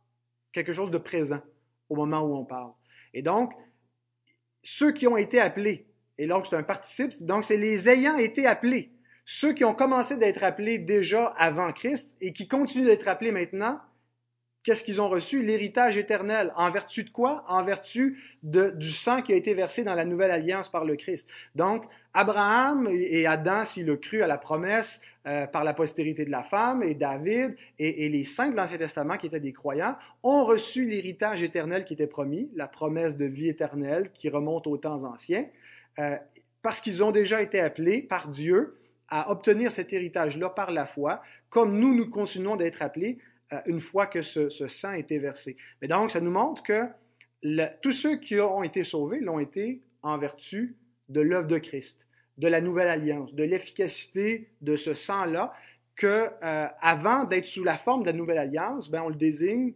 quelque 0.52 0.72
chose 0.72 0.90
de 0.90 0.98
présent 0.98 1.40
au 1.88 1.96
moment 1.96 2.20
où 2.20 2.34
on 2.34 2.44
parle. 2.44 2.72
Et 3.14 3.22
donc, 3.22 3.52
ceux 4.62 4.92
qui 4.92 5.06
ont 5.06 5.16
été 5.16 5.40
appelés, 5.40 5.86
et 6.18 6.26
donc 6.26 6.46
c'est 6.46 6.56
un 6.56 6.62
participe, 6.62 7.10
donc 7.22 7.44
c'est 7.44 7.56
les 7.56 7.88
ayant 7.88 8.18
été 8.18 8.46
appelés, 8.46 8.92
ceux 9.30 9.52
qui 9.52 9.62
ont 9.62 9.74
commencé 9.74 10.16
d'être 10.16 10.42
appelés 10.42 10.78
déjà 10.78 11.26
avant 11.36 11.70
Christ 11.70 12.16
et 12.22 12.32
qui 12.32 12.48
continuent 12.48 12.86
d'être 12.86 13.08
appelés 13.08 13.30
maintenant, 13.30 13.78
qu'est-ce 14.62 14.82
qu'ils 14.82 15.02
ont 15.02 15.10
reçu? 15.10 15.42
L'héritage 15.42 15.98
éternel. 15.98 16.50
En 16.56 16.70
vertu 16.70 17.04
de 17.04 17.10
quoi? 17.10 17.44
En 17.46 17.62
vertu 17.62 18.22
de, 18.42 18.70
du 18.70 18.88
sang 18.88 19.20
qui 19.20 19.34
a 19.34 19.36
été 19.36 19.52
versé 19.52 19.84
dans 19.84 19.92
la 19.92 20.06
nouvelle 20.06 20.30
alliance 20.30 20.70
par 20.70 20.86
le 20.86 20.96
Christ. 20.96 21.28
Donc, 21.54 21.84
Abraham 22.14 22.88
et 22.90 23.26
Adam, 23.26 23.64
s'il 23.64 23.84
le 23.84 23.98
cru 23.98 24.22
à 24.22 24.26
la 24.26 24.38
promesse 24.38 25.02
euh, 25.26 25.46
par 25.46 25.62
la 25.62 25.74
postérité 25.74 26.24
de 26.24 26.30
la 26.30 26.42
femme, 26.42 26.82
et 26.82 26.94
David 26.94 27.54
et, 27.78 28.08
les 28.08 28.24
saints 28.24 28.48
de 28.48 28.56
l'Ancien 28.56 28.78
Testament 28.78 29.18
qui 29.18 29.26
étaient 29.26 29.40
des 29.40 29.52
croyants, 29.52 29.98
ont 30.22 30.46
reçu 30.46 30.86
l'héritage 30.86 31.42
éternel 31.42 31.84
qui 31.84 31.92
était 31.92 32.06
promis, 32.06 32.50
la 32.54 32.66
promesse 32.66 33.14
de 33.18 33.26
vie 33.26 33.50
éternelle 33.50 34.10
qui 34.10 34.30
remonte 34.30 34.66
aux 34.66 34.78
temps 34.78 35.04
anciens, 35.04 35.44
euh, 35.98 36.16
parce 36.62 36.80
qu'ils 36.80 37.04
ont 37.04 37.10
déjà 37.10 37.42
été 37.42 37.60
appelés 37.60 38.00
par 38.00 38.28
Dieu 38.28 38.74
à 39.08 39.30
obtenir 39.30 39.70
cet 39.70 39.92
héritage-là 39.92 40.50
par 40.50 40.70
la 40.70 40.86
foi, 40.86 41.22
comme 41.50 41.78
nous, 41.78 41.94
nous 41.94 42.08
continuons 42.08 42.56
d'être 42.56 42.82
appelés 42.82 43.18
euh, 43.52 43.60
une 43.66 43.80
fois 43.80 44.06
que 44.06 44.22
ce, 44.22 44.48
sang 44.48 44.90
a 44.90 44.98
été 44.98 45.18
versé. 45.18 45.56
Mais 45.80 45.88
donc, 45.88 46.10
ça 46.10 46.20
nous 46.20 46.30
montre 46.30 46.62
que 46.62 46.84
tous 47.82 47.92
ceux 47.92 48.16
qui 48.16 48.38
ont 48.40 48.62
été 48.62 48.84
sauvés 48.84 49.20
l'ont 49.20 49.38
été 49.38 49.82
en 50.02 50.18
vertu 50.18 50.76
de 51.08 51.20
l'œuvre 51.20 51.46
de 51.46 51.58
Christ, 51.58 52.06
de 52.36 52.48
la 52.48 52.60
nouvelle 52.60 52.88
alliance, 52.88 53.34
de 53.34 53.44
l'efficacité 53.44 54.50
de 54.60 54.76
ce 54.76 54.94
sang-là, 54.94 55.54
que 55.94 56.28
euh, 56.42 56.66
avant 56.80 57.24
d'être 57.24 57.46
sous 57.46 57.64
la 57.64 57.76
forme 57.76 58.02
de 58.02 58.06
la 58.06 58.12
nouvelle 58.12 58.38
alliance, 58.38 58.90
ben, 58.90 59.02
on 59.02 59.08
le 59.08 59.16
désigne 59.16 59.72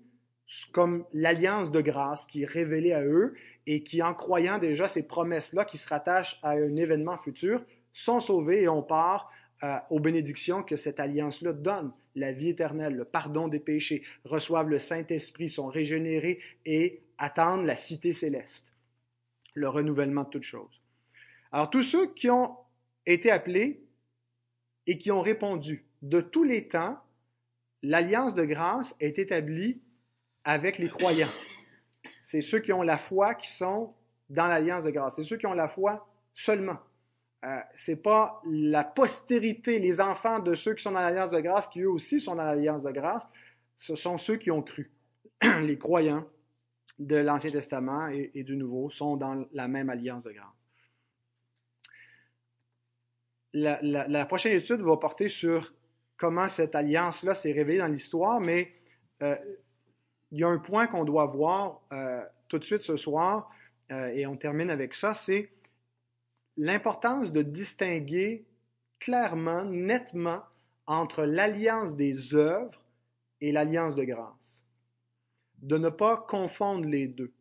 comme 0.73 1.05
l'alliance 1.13 1.71
de 1.71 1.81
grâce 1.81 2.27
qui 2.27 2.43
est 2.43 2.47
révélée 2.47 2.93
à 2.93 3.03
eux 3.03 3.35
et 3.67 3.83
qui, 3.83 4.03
en 4.03 4.15
croyant 4.15 4.59
déjà 4.59 4.87
ces 4.87 5.03
promesses-là 5.03 5.65
qui 5.65 5.79
se 5.79 5.89
rattachent 5.89 6.39
à 6.43 6.51
un 6.51 6.77
événement 6.77 7.17
futur, 7.17 7.65
sont 7.93 8.21
sauvés 8.21 8.63
et 8.63 8.69
on 8.69 8.83
part 8.83 9.31
euh, 9.63 9.77
aux 9.91 10.01
bénédictions 10.01 10.63
que 10.63 10.77
cette 10.77 11.01
alliance-là 11.01 11.53
donne, 11.53 11.93
la 12.15 12.33
vie 12.33 12.49
éternelle, 12.49 12.95
le 12.95 13.05
pardon 13.05 13.49
des 13.49 13.61
péchés, 13.61 14.03
reçoivent 14.25 14.69
le 14.69 14.79
Saint-Esprit, 14.79 15.49
sont 15.49 15.69
régénérés 15.69 16.41
et 16.67 17.03
attendent 17.19 17.65
la 17.65 17.77
cité 17.77 18.13
céleste, 18.13 18.75
le 19.55 19.69
renouvellement 19.69 20.25
de 20.25 20.31
toutes 20.31 20.43
choses. 20.43 20.81
Alors 21.53 21.71
tous 21.71 21.83
ceux 21.83 22.13
qui 22.13 22.29
ont 22.29 22.57
été 23.07 23.31
appelés 23.31 23.85
et 24.87 24.99
qui 24.99 25.11
ont 25.11 25.21
répondu, 25.21 25.87
de 26.03 26.21
tous 26.21 26.43
les 26.43 26.67
temps, 26.67 26.99
l'alliance 27.83 28.35
de 28.35 28.45
grâce 28.45 28.97
est 28.99 29.19
établie 29.19 29.81
avec 30.45 30.79
les 30.79 30.89
croyants. 30.89 31.31
C'est 32.25 32.41
ceux 32.41 32.59
qui 32.59 32.73
ont 32.73 32.83
la 32.83 32.99
foi 32.99 33.35
qui 33.35 33.51
sont 33.51 33.95
dans 34.29 34.47
l'alliance 34.47 34.85
de 34.85 34.91
grâce. 34.91 35.17
C'est 35.17 35.25
ceux 35.25 35.37
qui 35.37 35.47
ont 35.47 35.55
la 35.55 35.69
foi 35.69 36.09
seulement. 36.35 36.79
Euh, 37.45 37.61
c'est 37.75 38.03
pas 38.03 38.41
la 38.49 38.85
postérité, 38.85 39.79
les 39.79 40.01
enfants 40.01 40.39
de 40.39 40.55
ceux 40.55 40.75
qui 40.75 40.83
sont 40.83 40.93
dans 40.93 41.01
l'alliance 41.01 41.33
de 41.33 41.41
grâce, 41.41 41.67
qui 41.67 41.81
eux 41.81 41.91
aussi 41.91 42.21
sont 42.21 42.37
dans 42.37 42.45
l'alliance 42.45 42.83
de 42.83 42.91
grâce. 42.91 43.29
Ce 43.77 43.97
sont 43.97 44.17
ceux 44.17 44.37
qui 44.37 44.51
ont 44.51 44.63
cru. 44.63 44.91
les 45.63 45.77
croyants 45.77 46.25
de 46.99 47.17
l'Ancien 47.17 47.51
Testament 47.51 48.09
et, 48.09 48.45
du 48.45 48.57
Nouveau 48.57 48.91
sont 48.91 49.17
dans 49.17 49.45
la 49.53 49.67
même 49.67 49.91
alliance 49.91 50.23
de 50.23 50.33
grâce. 50.33 50.69
La 53.55 54.25
prochaine 54.27 54.57
étude 54.57 54.81
va 54.81 54.97
porter 54.97 55.29
sur 55.29 55.73
comment 56.17 56.49
cette 56.49 56.77
alliance-là 56.77 57.35
s'est 57.35 57.51
révélée 57.51 57.79
dans 57.79 57.89
l'histoire, 57.89 58.41
mais 58.41 58.73
euh, 59.23 59.35
il 60.31 60.39
y 60.39 60.45
a 60.45 60.49
un 60.49 60.59
point 60.59 60.87
qu'on 60.87 61.05
doit 61.05 61.27
voir 61.27 61.81
euh, 61.93 62.23
tout 62.47 62.61
de 62.61 62.65
suite 62.65 62.83
ce 62.83 62.97
soir, 62.97 63.51
euh, 63.91 64.07
et 64.15 64.25
on 64.27 64.37
termine 64.37 64.71
avec 64.71 64.95
ça, 64.95 65.15
c'est 65.15 65.51
l'importance 66.57 67.33
de 67.33 67.43
distinguer 67.43 68.47
clairement, 68.99 69.65
nettement, 69.65 70.43
entre 70.87 71.25
l'alliance 71.25 71.95
des 71.97 72.35
œuvres 72.35 72.83
et 73.41 73.53
l'alliance 73.53 73.95
de 73.95 74.05
grâce. 74.05 74.65
De 75.59 75.79
ne 75.79 75.89
pas 75.89 76.17
confondre 76.17 76.87
les 76.87 77.09
deux. 77.09 77.33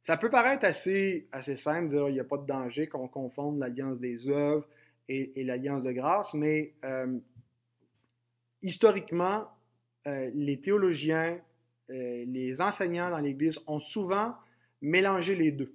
Ça 0.00 0.16
peut 0.16 0.30
paraître 0.30 0.66
assez, 0.66 1.28
assez 1.32 1.56
simple 1.56 1.88
dire 1.88 2.08
il 2.08 2.14
n'y 2.14 2.20
a 2.20 2.24
pas 2.24 2.36
de 2.36 2.46
danger 2.46 2.88
qu'on 2.88 3.08
confonde 3.08 3.58
l'alliance 3.58 3.98
des 3.98 4.28
œuvres 4.28 4.66
et, 5.08 5.40
et 5.40 5.44
l'alliance 5.44 5.84
de 5.84 5.92
grâce, 5.92 6.34
mais 6.34 6.74
euh, 6.84 7.18
historiquement, 8.62 9.46
euh, 10.06 10.30
les 10.34 10.60
théologiens, 10.60 11.40
euh, 11.90 12.24
les 12.26 12.60
enseignants 12.60 13.10
dans 13.10 13.18
l'Église 13.18 13.58
ont 13.66 13.78
souvent 13.78 14.34
mélangé 14.82 15.34
les 15.34 15.52
deux. 15.52 15.74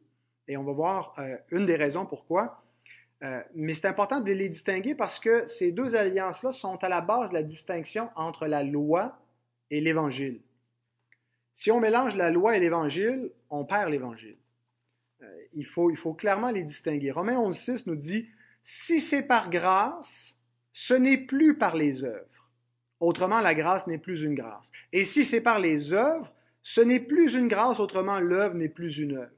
Et 0.49 0.57
on 0.57 0.63
va 0.63 0.73
voir 0.73 1.13
euh, 1.19 1.37
une 1.51 1.65
des 1.65 1.75
raisons 1.75 2.05
pourquoi. 2.05 2.63
Euh, 3.23 3.41
mais 3.53 3.73
c'est 3.73 3.87
important 3.87 4.19
de 4.19 4.31
les 4.31 4.49
distinguer 4.49 4.95
parce 4.95 5.19
que 5.19 5.47
ces 5.47 5.71
deux 5.71 5.95
alliances-là 5.95 6.51
sont 6.51 6.83
à 6.83 6.89
la 6.89 7.01
base 7.01 7.29
de 7.29 7.35
la 7.35 7.43
distinction 7.43 8.09
entre 8.15 8.47
la 8.47 8.63
loi 8.63 9.19
et 9.69 9.79
l'Évangile. 9.79 10.41
Si 11.53 11.69
on 11.69 11.79
mélange 11.79 12.15
la 12.15 12.31
loi 12.31 12.57
et 12.57 12.59
l'Évangile, 12.59 13.29
on 13.51 13.63
perd 13.63 13.91
l'Évangile. 13.91 14.37
Euh, 15.21 15.41
il, 15.53 15.65
faut, 15.65 15.91
il 15.91 15.97
faut 15.97 16.13
clairement 16.13 16.49
les 16.49 16.63
distinguer. 16.63 17.11
Romains 17.11 17.37
11.6 17.37 17.83
nous 17.85 17.95
dit, 17.95 18.27
si 18.63 19.01
c'est 19.01 19.23
par 19.23 19.51
grâce, 19.51 20.35
ce 20.73 20.95
n'est 20.95 21.25
plus 21.25 21.57
par 21.57 21.75
les 21.75 22.03
œuvres. 22.03 22.49
Autrement, 22.99 23.39
la 23.39 23.53
grâce 23.53 23.85
n'est 23.85 23.97
plus 23.99 24.23
une 24.23 24.33
grâce. 24.33 24.71
Et 24.93 25.03
si 25.05 25.25
c'est 25.25 25.41
par 25.41 25.59
les 25.59 25.93
œuvres, 25.93 26.33
ce 26.63 26.81
n'est 26.81 26.99
plus 26.99 27.35
une 27.35 27.47
grâce, 27.47 27.79
autrement, 27.79 28.19
l'œuvre 28.19 28.55
n'est 28.55 28.69
plus 28.69 28.97
une 28.97 29.17
œuvre. 29.17 29.31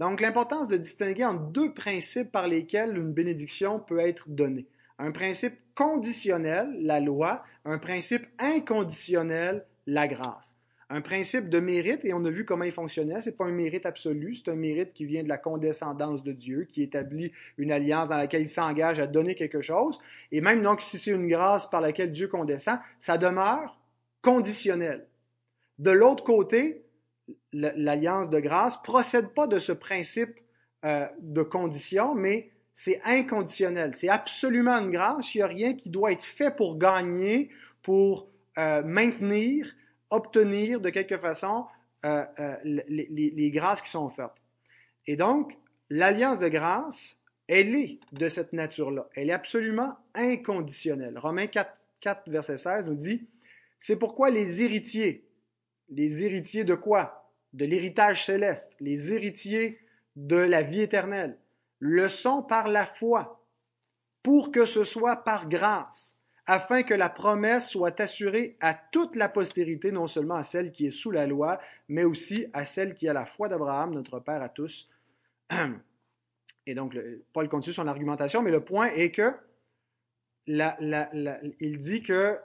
Donc, 0.00 0.20
l'importance 0.20 0.68
de 0.68 0.76
distinguer 0.76 1.24
entre 1.24 1.44
deux 1.44 1.72
principes 1.72 2.32
par 2.32 2.48
lesquels 2.48 2.96
une 2.96 3.12
bénédiction 3.12 3.78
peut 3.78 4.00
être 4.00 4.28
donnée. 4.28 4.66
Un 4.98 5.12
principe 5.12 5.54
conditionnel, 5.74 6.68
la 6.80 7.00
loi, 7.00 7.44
un 7.64 7.78
principe 7.78 8.26
inconditionnel, 8.38 9.64
la 9.86 10.08
grâce. 10.08 10.56
Un 10.90 11.00
principe 11.00 11.48
de 11.48 11.60
mérite, 11.60 12.04
et 12.04 12.12
on 12.12 12.24
a 12.24 12.30
vu 12.30 12.44
comment 12.44 12.64
il 12.64 12.72
fonctionnait, 12.72 13.20
ce 13.20 13.30
n'est 13.30 13.36
pas 13.36 13.46
un 13.46 13.52
mérite 13.52 13.86
absolu, 13.86 14.34
c'est 14.34 14.50
un 14.50 14.54
mérite 14.54 14.92
qui 14.92 15.06
vient 15.06 15.22
de 15.22 15.28
la 15.28 15.38
condescendance 15.38 16.22
de 16.22 16.32
Dieu, 16.32 16.66
qui 16.68 16.82
établit 16.82 17.32
une 17.56 17.72
alliance 17.72 18.08
dans 18.08 18.18
laquelle 18.18 18.42
il 18.42 18.48
s'engage 18.48 19.00
à 19.00 19.06
donner 19.06 19.34
quelque 19.34 19.62
chose. 19.62 19.98
Et 20.30 20.40
même 20.40 20.62
donc, 20.62 20.82
si 20.82 20.98
c'est 20.98 21.10
une 21.10 21.26
grâce 21.26 21.68
par 21.68 21.80
laquelle 21.80 22.12
Dieu 22.12 22.28
condescend, 22.28 22.78
ça 22.98 23.16
demeure 23.16 23.78
conditionnel. 24.22 25.06
De 25.78 25.90
l'autre 25.90 26.22
côté, 26.22 26.83
l'alliance 27.52 28.30
de 28.30 28.40
grâce 28.40 28.76
procède 28.82 29.28
pas 29.28 29.46
de 29.46 29.58
ce 29.58 29.72
principe 29.72 30.40
euh, 30.84 31.06
de 31.20 31.42
condition, 31.42 32.14
mais 32.14 32.50
c'est 32.72 33.00
inconditionnel. 33.04 33.94
C'est 33.94 34.08
absolument 34.08 34.76
une 34.78 34.90
grâce. 34.90 35.34
Il 35.34 35.38
n'y 35.38 35.42
a 35.42 35.46
rien 35.46 35.74
qui 35.74 35.90
doit 35.90 36.12
être 36.12 36.24
fait 36.24 36.54
pour 36.54 36.76
gagner, 36.76 37.50
pour 37.82 38.28
euh, 38.58 38.82
maintenir, 38.82 39.72
obtenir 40.10 40.80
de 40.80 40.90
quelque 40.90 41.16
façon 41.16 41.66
euh, 42.04 42.24
les, 42.64 43.08
les, 43.08 43.50
grâces 43.50 43.80
qui 43.80 43.88
sont 43.88 44.04
offertes. 44.04 44.36
Et 45.06 45.16
donc, 45.16 45.56
l'alliance 45.88 46.38
de 46.38 46.48
grâce, 46.48 47.18
elle 47.48 47.74
est 47.74 47.98
de 48.12 48.28
cette 48.28 48.52
nature-là. 48.52 49.08
Elle 49.14 49.30
est 49.30 49.34
absolument 49.34 49.94
inconditionnelle. 50.14 51.18
Romains 51.18 51.46
4, 51.46 51.70
4, 52.00 52.28
verset 52.28 52.58
16 52.58 52.86
nous 52.86 52.94
dit, 52.94 53.26
c'est 53.78 53.98
pourquoi 53.98 54.30
les 54.30 54.62
héritiers, 54.62 55.23
les 55.94 56.24
héritiers 56.24 56.64
de 56.64 56.74
quoi? 56.74 57.30
De 57.52 57.64
l'héritage 57.64 58.26
céleste, 58.26 58.72
les 58.80 59.12
héritiers 59.12 59.78
de 60.16 60.36
la 60.36 60.62
vie 60.62 60.82
éternelle, 60.82 61.38
le 61.78 62.08
sont 62.08 62.42
par 62.42 62.68
la 62.68 62.86
foi, 62.86 63.44
pour 64.22 64.50
que 64.50 64.64
ce 64.64 64.84
soit 64.84 65.16
par 65.16 65.48
grâce, 65.48 66.18
afin 66.46 66.82
que 66.82 66.94
la 66.94 67.08
promesse 67.08 67.68
soit 67.68 68.00
assurée 68.00 68.56
à 68.60 68.74
toute 68.74 69.16
la 69.16 69.28
postérité, 69.28 69.92
non 69.92 70.06
seulement 70.06 70.34
à 70.34 70.44
celle 70.44 70.72
qui 70.72 70.86
est 70.86 70.90
sous 70.90 71.10
la 71.10 71.26
loi, 71.26 71.60
mais 71.88 72.04
aussi 72.04 72.46
à 72.52 72.64
celle 72.64 72.94
qui 72.94 73.08
a 73.08 73.12
la 73.12 73.24
foi 73.24 73.48
d'Abraham, 73.48 73.94
notre 73.94 74.18
Père 74.20 74.42
à 74.42 74.48
tous. 74.48 74.88
Et 76.66 76.74
donc, 76.74 76.96
Paul 77.32 77.48
continue 77.48 77.74
son 77.74 77.86
argumentation, 77.86 78.42
mais 78.42 78.50
le 78.50 78.64
point 78.64 78.88
est 78.88 79.10
que 79.10 79.34
il 80.46 81.78
dit 81.78 82.02
que 82.02 82.38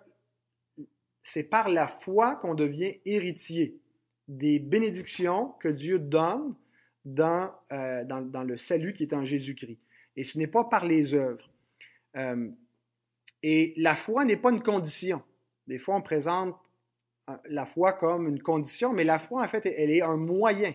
c'est 1.29 1.43
par 1.43 1.69
la 1.69 1.87
foi 1.87 2.35
qu'on 2.37 2.55
devient 2.55 2.95
héritier 3.05 3.79
des 4.27 4.57
bénédictions 4.57 5.53
que 5.59 5.67
Dieu 5.67 5.99
donne 5.99 6.55
dans, 7.05 7.51
euh, 7.71 8.03
dans, 8.03 8.43
le 8.43 8.57
salut 8.57 8.93
qui 8.93 9.03
est 9.03 9.13
en 9.13 9.25
Jésus-Christ. 9.25 9.77
Et 10.15 10.23
ce 10.23 10.39
n'est 10.39 10.47
pas 10.47 10.63
par 10.63 10.85
les 10.85 11.13
œuvres. 11.13 11.47
Euh, 12.15 12.49
et 13.43 13.75
la 13.77 13.95
foi 13.95 14.25
n'est 14.25 14.37
pas 14.37 14.49
une 14.49 14.63
condition. 14.63 15.21
Des 15.67 15.77
fois, 15.77 15.95
on 15.95 16.01
présente 16.01 16.55
euh, 17.29 17.37
la 17.45 17.67
foi 17.67 17.93
comme 17.93 18.27
une 18.27 18.41
condition, 18.41 18.91
mais 18.91 19.03
la 19.03 19.19
foi, 19.19 19.43
en 19.43 19.47
fait, 19.47 19.67
elle 19.67 19.91
est 19.91 20.01
un 20.01 20.17
moyen. 20.17 20.73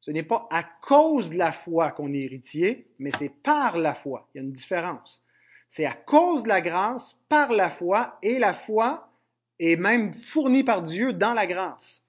Ce 0.00 0.10
n'est 0.10 0.24
pas 0.24 0.48
à 0.50 0.64
cause 0.64 1.30
de 1.30 1.38
la 1.38 1.52
foi 1.52 1.92
qu'on 1.92 2.12
est 2.12 2.22
héritier, 2.22 2.88
mais 2.98 3.12
c'est 3.12 3.30
par 3.30 3.78
la 3.78 3.94
foi. 3.94 4.28
Il 4.34 4.38
y 4.38 4.40
a 4.40 4.44
une 4.44 4.52
différence. 4.52 5.24
C'est 5.68 5.86
à 5.86 5.94
cause 5.94 6.42
de 6.42 6.48
la 6.48 6.60
grâce, 6.60 7.14
par 7.28 7.52
la 7.52 7.70
foi, 7.70 8.18
et 8.22 8.40
la 8.40 8.54
foi 8.54 9.13
est 9.58 9.76
même 9.76 10.14
fournie 10.14 10.64
par 10.64 10.82
Dieu 10.82 11.12
dans 11.12 11.34
la 11.34 11.46
grâce. 11.46 12.04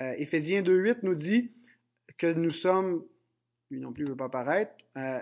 Euh, 0.00 0.14
Éphésiens 0.18 0.62
2.8 0.62 0.98
nous 1.02 1.14
dit 1.14 1.52
que 2.18 2.32
nous 2.32 2.50
sommes, 2.50 3.04
lui 3.70 3.80
non 3.80 3.92
plus 3.92 4.04
ne 4.04 4.10
veut 4.10 4.16
pas 4.16 4.28
paraître, 4.28 4.72
euh, 4.96 5.20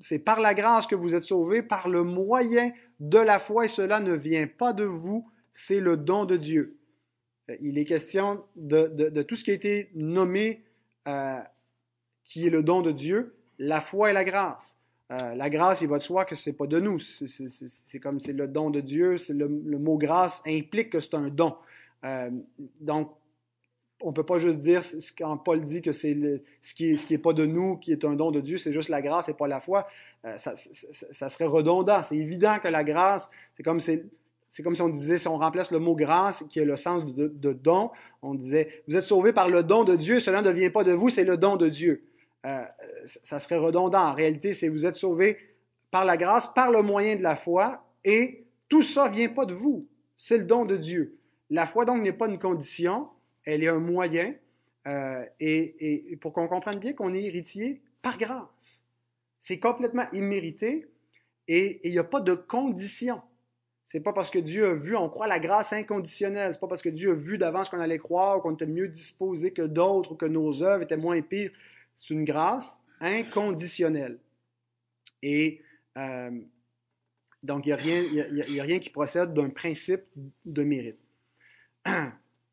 c'est 0.00 0.18
par 0.18 0.40
la 0.40 0.54
grâce 0.54 0.86
que 0.86 0.94
vous 0.94 1.14
êtes 1.14 1.24
sauvés, 1.24 1.62
par 1.62 1.88
le 1.88 2.02
moyen 2.02 2.72
de 2.98 3.18
la 3.18 3.38
foi, 3.38 3.66
et 3.66 3.68
cela 3.68 4.00
ne 4.00 4.14
vient 4.14 4.46
pas 4.46 4.72
de 4.72 4.84
vous, 4.84 5.30
c'est 5.52 5.80
le 5.80 5.96
don 5.96 6.24
de 6.24 6.36
Dieu. 6.36 6.78
Euh, 7.50 7.56
il 7.60 7.78
est 7.78 7.84
question 7.84 8.44
de 8.56 9.22
tout 9.22 9.36
ce 9.36 9.44
qui 9.44 9.50
a 9.50 9.54
été 9.54 9.90
nommé 9.94 10.66
euh, 11.06 11.40
qui 12.24 12.44
est 12.44 12.50
le 12.50 12.64
don 12.64 12.82
de 12.82 12.90
Dieu, 12.90 13.36
la 13.60 13.80
foi 13.80 14.10
et 14.10 14.12
la 14.12 14.24
grâce. 14.24 14.76
Euh, 15.12 15.34
la 15.34 15.50
grâce, 15.50 15.82
il 15.82 15.88
va 15.88 15.98
de 15.98 16.02
soi 16.02 16.24
que 16.24 16.34
c'est 16.34 16.52
pas 16.52 16.66
de 16.66 16.80
nous. 16.80 16.98
C'est 16.98 18.00
comme 18.00 18.18
c'est 18.18 18.32
le 18.32 18.48
don 18.48 18.70
de 18.70 18.80
Dieu. 18.80 19.16
Le, 19.28 19.46
le, 19.46 19.78
mot 19.78 19.96
grâce 19.98 20.42
implique 20.46 20.90
que 20.90 21.00
c'est 21.00 21.14
un 21.14 21.28
don. 21.28 21.54
Euh, 22.04 22.30
donc, 22.80 23.12
on 24.02 24.12
peut 24.12 24.24
pas 24.24 24.38
juste 24.38 24.60
dire 24.60 24.82
quand 25.16 25.36
Paul 25.38 25.64
dit 25.64 25.80
que 25.80 25.92
c'est 25.92 26.16
ce 26.60 26.74
qui 26.74 26.92
est, 26.92 27.18
pas 27.18 27.32
de 27.32 27.46
nous, 27.46 27.76
qui 27.76 27.92
est 27.92 28.04
un 28.04 28.14
don 28.14 28.30
de 28.30 28.40
Dieu, 28.40 28.58
c'est 28.58 28.72
juste 28.72 28.88
la 28.88 29.00
grâce 29.00 29.28
et 29.28 29.34
pas 29.34 29.48
la 29.48 29.60
foi. 29.60 29.86
Euh, 30.24 30.36
ça, 30.36 31.28
serait 31.28 31.46
redondant. 31.46 32.02
C'est 32.02 32.16
évident 32.16 32.58
que 32.62 32.68
la 32.68 32.84
grâce, 32.84 33.30
c'est 33.54 33.62
comme 33.62 33.80
c'est 33.80 34.62
comme 34.62 34.76
si 34.76 34.82
on 34.82 34.88
disait, 34.88 35.18
si 35.18 35.28
on 35.28 35.38
remplace 35.38 35.70
le 35.70 35.78
mot 35.78 35.94
grâce, 35.94 36.44
qui 36.48 36.60
est 36.60 36.64
le 36.64 36.76
sens 36.76 37.04
de, 37.04 37.52
don, 37.52 37.90
on 38.22 38.34
disait, 38.34 38.82
vous 38.86 38.96
êtes 38.96 39.04
sauvés 39.04 39.32
par 39.32 39.48
le 39.48 39.62
don 39.62 39.84
de 39.84 39.96
Dieu, 39.96 40.20
cela 40.20 40.42
ne 40.42 40.50
vient 40.50 40.70
pas 40.70 40.84
de 40.84 40.92
vous, 40.92 41.10
c'est 41.10 41.24
le 41.24 41.36
don 41.36 41.56
de 41.56 41.68
Dieu. 41.68 42.04
Euh, 42.46 42.64
ça 43.06 43.40
serait 43.40 43.56
redondant. 43.56 44.04
En 44.04 44.14
réalité, 44.14 44.54
c'est 44.54 44.68
vous 44.68 44.86
êtes 44.86 44.94
sauvés 44.94 45.36
par 45.90 46.04
la 46.04 46.16
grâce, 46.16 46.46
par 46.46 46.70
le 46.70 46.82
moyen 46.82 47.16
de 47.16 47.22
la 47.22 47.34
foi, 47.34 47.84
et 48.04 48.46
tout 48.68 48.82
ça 48.82 49.08
vient 49.08 49.28
pas 49.28 49.46
de 49.46 49.54
vous, 49.54 49.88
c'est 50.16 50.38
le 50.38 50.44
don 50.44 50.64
de 50.64 50.76
Dieu. 50.76 51.18
La 51.50 51.66
foi, 51.66 51.84
donc, 51.84 52.02
n'est 52.02 52.12
pas 52.12 52.28
une 52.28 52.38
condition, 52.38 53.08
elle 53.44 53.64
est 53.64 53.68
un 53.68 53.78
moyen, 53.78 54.34
euh, 54.86 55.24
et, 55.40 56.16
pour 56.20 56.32
qu'on 56.32 56.46
comprenne 56.48 56.78
bien 56.78 56.92
qu'on 56.92 57.14
est 57.14 57.22
héritier 57.22 57.80
par 58.02 58.18
grâce. 58.18 58.84
C'est 59.38 59.58
complètement 59.58 60.06
immérité, 60.12 60.86
et 61.48 61.80
il 61.84 61.92
n'y 61.92 61.98
a 61.98 62.04
pas 62.04 62.20
de 62.20 62.34
condition. 62.34 63.20
C'est 63.84 64.00
pas 64.00 64.12
parce 64.12 64.30
que 64.30 64.40
Dieu 64.40 64.66
a 64.66 64.74
vu, 64.74 64.96
on 64.96 65.08
croit 65.08 65.28
la 65.28 65.38
grâce 65.38 65.72
inconditionnelle. 65.72 66.52
C'est 66.52 66.60
pas 66.60 66.66
parce 66.66 66.82
que 66.82 66.88
Dieu 66.88 67.12
a 67.12 67.14
vu 67.14 67.38
d'avance 67.38 67.68
qu'on 67.68 67.78
allait 67.78 67.98
croire, 67.98 68.40
qu'on 68.40 68.54
était 68.54 68.66
mieux 68.66 68.88
disposé 68.88 69.52
que 69.52 69.62
d'autres, 69.62 70.12
ou 70.12 70.14
que 70.16 70.26
nos 70.26 70.64
œuvres 70.64 70.82
étaient 70.82 70.96
moins 70.96 71.20
pires. 71.22 71.52
C'est 71.96 72.14
une 72.14 72.24
grâce 72.24 72.78
inconditionnelle. 73.00 74.18
Et 75.22 75.62
euh, 75.96 76.30
donc, 77.42 77.66
il 77.66 77.70
n'y 77.70 77.72
a, 77.72 77.76
rien, 77.76 78.02
a, 78.60 78.62
rien 78.62 78.78
qui 78.78 78.90
procède 78.90 79.34
d'un 79.34 79.50
principe 79.50 80.02
de 80.44 80.62
mérite. 80.62 80.98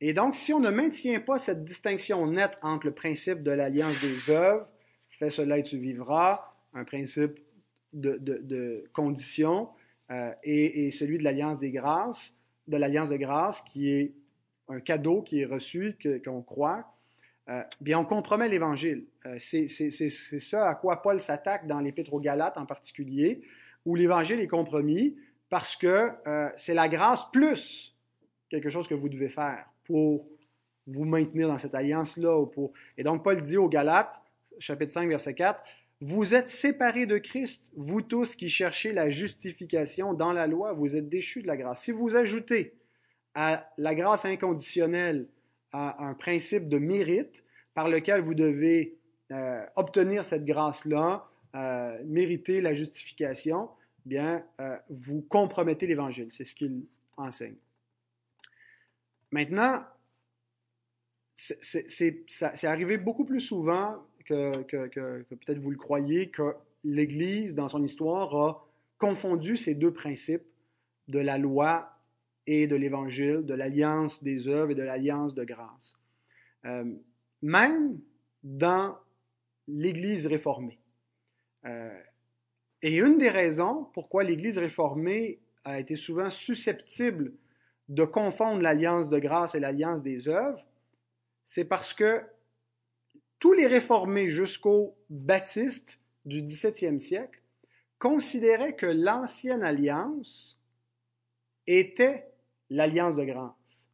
Et 0.01 0.13
donc, 0.13 0.35
si 0.35 0.53
on 0.53 0.59
ne 0.59 0.69
maintient 0.69 1.19
pas 1.19 1.37
cette 1.37 1.63
distinction 1.63 2.25
nette 2.27 2.57
entre 2.61 2.87
le 2.87 2.93
principe 2.93 3.41
de 3.41 3.51
l'alliance 3.51 3.99
des 4.01 4.31
œuvres, 4.31 4.67
fais 5.17 5.29
cela 5.29 5.57
et 5.57 5.63
tu 5.63 5.77
vivras, 5.77 6.53
un 6.73 6.83
principe 6.83 7.39
de 7.93 8.89
condition, 8.91 9.69
euh, 10.11 10.31
et, 10.43 10.91
celui 10.91 11.17
de 11.17 11.23
l'Alliance 11.23 11.59
des 11.59 11.71
grâces, 11.71 12.35
de 12.67 12.77
l'Alliance 12.77 13.09
de 13.09 13.17
grâce, 13.17 13.61
qui 13.61 13.89
est 13.89 14.13
un 14.67 14.79
cadeau 14.79 15.21
qui 15.21 15.41
est 15.41 15.45
reçu, 15.45 15.95
qu'on 16.23 16.41
croit, 16.41 16.92
euh, 17.49 17.61
bien, 17.81 17.99
on 17.99 18.05
compromet 18.05 18.49
l'Évangile. 18.49 19.05
Euh, 19.25 19.35
c'est 19.37 19.67
ça 20.39 20.69
à 20.69 20.75
quoi 20.75 21.01
Paul 21.01 21.19
s'attaque 21.19 21.67
dans 21.67 21.79
l'Épître 21.79 22.13
aux 22.13 22.19
Galates 22.19 22.57
en 22.57 22.65
particulier, 22.65 23.41
où 23.85 23.95
l'Évangile 23.95 24.39
est 24.39 24.47
compromis 24.47 25.17
parce 25.49 25.75
que 25.75 26.09
c'est 26.55 26.73
la 26.73 26.89
grâce 26.89 27.29
plus 27.31 27.93
quelque 28.49 28.69
chose 28.69 28.87
que 28.87 28.93
vous 28.93 29.09
devez 29.09 29.29
faire 29.29 29.65
pour 29.83 30.27
vous 30.87 31.05
maintenir 31.05 31.47
dans 31.47 31.57
cette 31.57 31.75
alliance-là. 31.75 32.45
Et 32.97 33.03
donc, 33.03 33.23
Paul 33.23 33.41
dit 33.41 33.57
aux 33.57 33.69
Galates, 33.69 34.21
chapitre 34.59 34.93
5, 34.93 35.07
verset 35.09 35.33
4, 35.33 35.59
vous 36.01 36.35
êtes 36.35 36.49
séparés 36.49 37.05
de 37.05 37.17
Christ, 37.17 37.71
vous 37.75 38.01
tous 38.01 38.35
qui 38.35 38.49
cherchez 38.49 38.91
la 38.91 39.09
justification 39.09 40.13
dans 40.13 40.33
la 40.33 40.47
loi, 40.47 40.73
vous 40.73 40.97
êtes 40.97 41.07
déchus 41.07 41.41
de 41.41 41.47
la 41.47 41.57
grâce. 41.57 41.83
Si 41.83 41.91
vous 41.91 42.15
ajoutez 42.15 42.75
à 43.35 43.69
la 43.77 43.95
grâce 43.95 44.25
inconditionnelle 44.25 45.27
à 45.73 46.03
un 46.05 46.13
principe 46.13 46.69
de 46.69 46.77
mérite 46.77 47.43
par 47.73 47.89
lequel 47.89 48.21
vous 48.21 48.35
devez 48.35 48.97
euh, 49.31 49.65
obtenir 49.75 50.23
cette 50.23 50.45
grâce-là, 50.45 51.27
euh, 51.55 51.99
mériter 52.05 52.61
la 52.61 52.73
justification, 52.73 53.69
bien, 54.05 54.43
euh, 54.61 54.77
vous 54.89 55.21
compromettez 55.21 55.87
l'Évangile. 55.87 56.27
C'est 56.31 56.43
ce 56.43 56.53
qu'il 56.53 56.85
enseigne. 57.17 57.55
Maintenant, 59.31 59.83
c'est 61.35 62.67
arrivé 62.67 62.97
beaucoup 62.97 63.25
plus 63.25 63.39
souvent 63.39 64.05
que, 64.25 64.51
peut-être 64.59 65.57
vous 65.57 65.71
le 65.71 65.77
croyez, 65.77 66.29
que 66.29 66.53
l'Église, 66.83 67.55
dans 67.55 67.67
son 67.67 67.83
histoire, 67.83 68.35
a 68.35 68.67
confondu 68.99 69.57
ces 69.57 69.73
deux 69.73 69.91
principes 69.91 70.45
de 71.07 71.19
la 71.19 71.39
loi 71.39 71.92
et 72.47 72.67
de 72.67 72.75
l'Évangile, 72.75 73.41
de 73.43 73.53
l'alliance 73.53 74.23
des 74.23 74.47
œuvres 74.47 74.71
et 74.71 74.75
de 74.75 74.83
l'alliance 74.83 75.33
de 75.33 75.43
grâce. 75.43 75.97
Euh, 76.65 76.93
même 77.41 77.99
dans 78.43 78.97
l'Église 79.67 80.27
réformée. 80.27 80.79
Euh, 81.65 81.97
et 82.81 82.97
une 82.97 83.17
des 83.17 83.29
raisons 83.29 83.85
pourquoi 83.93 84.23
l'Église 84.23 84.57
réformée 84.57 85.39
a 85.63 85.79
été 85.79 85.95
souvent 85.95 86.29
susceptible 86.29 87.33
de 87.89 88.03
confondre 88.03 88.61
l'alliance 88.61 89.09
de 89.09 89.19
grâce 89.19 89.55
et 89.55 89.59
l'alliance 89.59 90.01
des 90.01 90.27
œuvres, 90.27 90.65
c'est 91.45 91.65
parce 91.65 91.93
que 91.93 92.21
tous 93.39 93.53
les 93.53 93.67
réformés 93.67 94.29
jusqu'aux 94.29 94.95
baptistes 95.09 95.99
du 96.25 96.41
17e 96.41 96.99
siècle 96.99 97.41
considéraient 97.99 98.75
que 98.75 98.85
l'ancienne 98.85 99.63
alliance 99.63 100.61
était 101.67 102.32
l'alliance 102.73 103.15
de 103.15 103.23
grâce. 103.23 103.89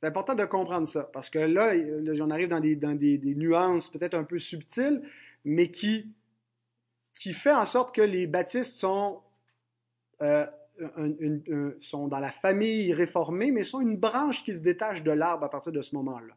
C'est 0.00 0.06
important 0.06 0.34
de 0.34 0.44
comprendre 0.44 0.86
ça, 0.86 1.04
parce 1.12 1.30
que 1.30 1.38
là, 1.38 1.74
j'en 2.14 2.30
arrive 2.30 2.48
dans 2.48 2.60
des, 2.60 3.20
nuances 3.36 3.88
peut-être 3.90 4.14
un 4.14 4.24
peu 4.24 4.38
subtiles, 4.38 5.02
mais 5.44 5.70
qui, 5.70 6.12
fait 7.34 7.52
en 7.52 7.64
sorte 7.64 7.94
que 7.94 8.02
les 8.02 8.26
baptistes 8.26 8.84
euh, 10.22 10.46
sont 11.80 12.08
dans 12.08 12.18
la 12.18 12.32
famille 12.32 12.92
réformée, 12.92 13.52
mais 13.52 13.64
sont 13.64 13.80
une 13.80 13.96
branche 13.96 14.42
qui 14.44 14.52
se 14.52 14.60
détache 14.60 15.02
de 15.02 15.12
l'arbre 15.12 15.44
à 15.44 15.50
partir 15.50 15.72
de 15.72 15.82
ce 15.82 15.94
moment-là 15.94 16.34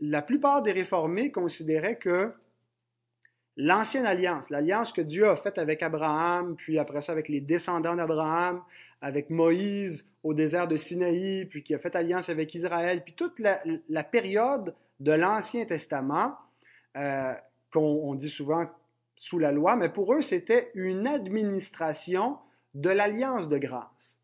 la 0.00 0.22
plupart 0.22 0.62
des 0.62 0.72
réformés 0.72 1.32
considéraient 1.32 1.98
que 1.98 2.32
L'ancienne 3.56 4.04
alliance, 4.04 4.50
l'alliance 4.50 4.92
que 4.92 5.00
Dieu 5.00 5.28
a 5.28 5.36
faite 5.36 5.56
avec 5.56 5.82
Abraham, 5.82 6.56
puis 6.56 6.78
après 6.78 7.00
ça 7.00 7.12
avec 7.12 7.28
les 7.28 7.40
descendants 7.40 7.96
d'Abraham, 7.96 8.62
avec 9.00 9.30
Moïse 9.30 10.08
au 10.22 10.34
désert 10.34 10.68
de 10.68 10.76
Sinaï, 10.76 11.46
puis 11.46 11.62
qui 11.62 11.74
a 11.74 11.78
fait 11.78 11.96
alliance 11.96 12.28
avec 12.28 12.54
Israël, 12.54 13.02
puis 13.02 13.14
toute 13.14 13.38
la, 13.38 14.04
période 14.04 14.74
de 15.00 15.12
l'Ancien 15.12 15.64
Testament, 15.64 16.34
euh, 16.96 17.32
qu'on 17.72 18.14
dit 18.14 18.28
souvent 18.28 18.66
sous 19.14 19.38
la 19.38 19.52
loi, 19.52 19.76
mais 19.76 19.88
pour 19.88 20.12
eux, 20.12 20.20
c'était 20.20 20.70
une 20.74 21.06
administration 21.06 22.38
de 22.74 22.90
l'alliance 22.90 23.48
de 23.48 23.56
grâce. 23.56 24.18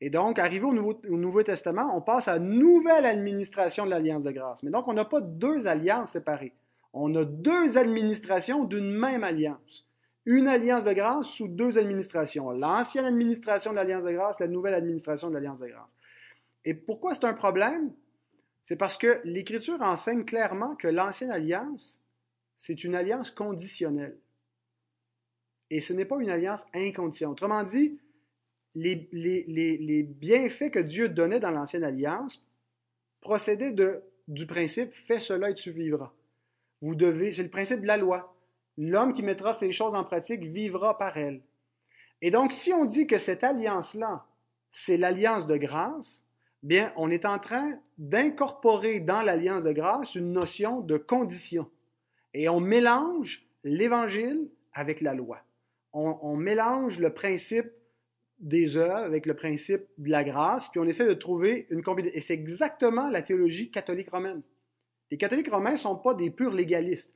Et 0.00 0.10
donc, 0.10 0.38
arrivé 0.38 0.64
au 0.64 0.72
Nouveau, 0.72 1.00
au 1.08 1.16
Nouveau, 1.16 1.42
Testament, 1.42 1.96
on 1.96 2.00
passe 2.00 2.28
à 2.28 2.36
une 2.36 2.58
nouvelle 2.58 3.06
administration 3.06 3.84
de 3.84 3.90
l'alliance 3.90 4.24
de 4.24 4.30
grâce. 4.30 4.62
Mais 4.62 4.70
donc, 4.70 4.86
on 4.86 4.92
n'a 4.92 5.04
pas 5.04 5.20
deux 5.20 5.66
alliances 5.66 6.12
séparées. 6.12 6.52
On 6.92 7.14
a 7.14 7.24
deux 7.24 7.78
administrations 7.78 8.64
d'une 8.64 8.90
même 8.90 9.24
alliance. 9.24 9.86
Une 10.24 10.48
alliance 10.48 10.84
de 10.84 10.92
grâce 10.92 11.26
sous 11.26 11.48
deux 11.48 11.78
administrations. 11.78 12.50
L'ancienne 12.50 13.04
administration 13.04 13.70
de 13.70 13.76
l'alliance 13.76 14.04
de 14.04 14.12
grâce, 14.12 14.40
la 14.40 14.48
nouvelle 14.48 14.74
administration 14.74 15.28
de 15.28 15.34
l'alliance 15.34 15.60
de 15.60 15.68
grâce. 15.68 15.96
Et 16.64 16.74
pourquoi 16.74 17.14
c'est 17.14 17.24
un 17.24 17.34
problème? 17.34 17.92
C'est 18.62 18.76
parce 18.76 18.98
que 18.98 19.20
l'Écriture 19.24 19.80
enseigne 19.80 20.24
clairement 20.24 20.76
que 20.76 20.88
l'ancienne 20.88 21.30
alliance, 21.30 22.02
c'est 22.56 22.84
une 22.84 22.94
alliance 22.94 23.30
conditionnelle. 23.30 24.18
Et 25.70 25.80
ce 25.80 25.92
n'est 25.92 26.04
pas 26.04 26.18
une 26.20 26.30
alliance 26.30 26.66
inconditionnelle. 26.74 27.32
Autrement 27.32 27.64
dit, 27.64 27.98
les, 28.74 30.02
bienfaits 30.02 30.70
que 30.70 30.78
Dieu 30.78 31.08
donnait 31.08 31.40
dans 31.40 31.50
l'ancienne 31.50 31.84
alliance 31.84 32.44
procédaient 33.20 33.72
de, 33.72 34.02
du 34.28 34.46
principe 34.46 34.92
fais 35.06 35.20
cela 35.20 35.50
et 35.50 35.54
tu 35.54 35.70
vivras. 35.70 36.12
C'est 36.80 37.42
le 37.42 37.50
principe 37.50 37.80
de 37.82 37.86
la 37.86 37.96
loi. 37.96 38.34
L'homme 38.76 39.12
qui 39.12 39.22
mettra 39.22 39.52
ces 39.54 39.72
choses 39.72 39.94
en 39.94 40.04
pratique 40.04 40.44
vivra 40.44 40.96
par 40.96 41.16
elles. 41.16 41.40
Et 42.22 42.30
donc, 42.30 42.52
si 42.52 42.72
on 42.72 42.84
dit 42.84 43.06
que 43.06 43.18
cette 43.18 43.44
alliance-là, 43.44 44.24
c'est 44.70 44.96
l'alliance 44.96 45.46
de 45.46 45.56
grâce, 45.56 46.22
bien, 46.62 46.92
on 46.96 47.10
est 47.10 47.24
en 47.24 47.38
train 47.38 47.78
d'incorporer 47.96 49.00
dans 49.00 49.22
l'alliance 49.22 49.64
de 49.64 49.72
grâce 49.72 50.14
une 50.14 50.32
notion 50.32 50.80
de 50.80 50.96
condition. 50.96 51.68
Et 52.34 52.48
on 52.48 52.60
mélange 52.60 53.46
l'évangile 53.64 54.48
avec 54.72 55.00
la 55.00 55.14
loi. 55.14 55.40
On, 55.92 56.36
mélange 56.36 57.00
le 57.00 57.12
principe 57.12 57.72
des 58.38 58.76
œuvres 58.76 58.98
avec 58.98 59.26
le 59.26 59.34
principe 59.34 59.82
de 59.96 60.10
la 60.10 60.22
grâce, 60.22 60.68
puis 60.68 60.78
on 60.78 60.84
essaie 60.84 61.06
de 61.06 61.14
trouver 61.14 61.66
une 61.70 61.82
combinaison. 61.82 62.14
Et 62.14 62.20
c'est 62.20 62.34
exactement 62.34 63.08
la 63.08 63.22
théologie 63.22 63.70
catholique 63.70 64.10
romaine. 64.10 64.42
Les 65.10 65.16
catholiques 65.16 65.50
romains 65.50 65.72
ne 65.72 65.76
sont 65.76 65.96
pas 65.96 66.14
des 66.14 66.30
purs 66.30 66.52
légalistes. 66.52 67.14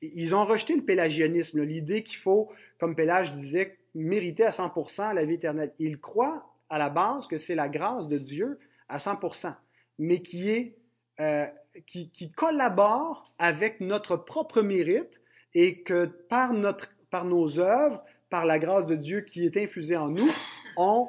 Ils 0.00 0.34
ont 0.34 0.44
rejeté 0.44 0.76
le 0.76 0.82
pélagianisme, 0.82 1.62
l'idée 1.62 2.02
qu'il 2.02 2.16
faut, 2.16 2.50
comme 2.78 2.94
Pélage 2.94 3.32
disait, 3.32 3.78
mériter 3.94 4.44
à 4.44 4.50
100% 4.50 5.14
la 5.14 5.24
vie 5.24 5.34
éternelle. 5.34 5.72
Ils 5.78 5.98
croient 5.98 6.48
à 6.68 6.78
la 6.78 6.90
base 6.90 7.26
que 7.26 7.38
c'est 7.38 7.54
la 7.54 7.68
grâce 7.68 8.08
de 8.08 8.18
Dieu 8.18 8.58
à 8.88 8.98
100%, 8.98 9.54
mais 9.98 10.22
qui, 10.22 10.50
est, 10.50 10.76
euh, 11.20 11.46
qui, 11.86 12.32
collabore 12.36 13.24
avec 13.38 13.80
notre 13.80 14.16
propre 14.16 14.62
mérite 14.62 15.20
et 15.54 15.82
que 15.82 16.06
par, 16.06 16.52
notre, 16.52 16.90
par 17.10 17.24
nos 17.24 17.58
œuvres, 17.58 18.02
par 18.30 18.44
la 18.44 18.58
grâce 18.58 18.86
de 18.86 18.94
Dieu 18.94 19.20
qui 19.20 19.44
est 19.44 19.56
infusée 19.56 19.96
en 19.96 20.08
nous, 20.08 20.30
on 20.76 21.08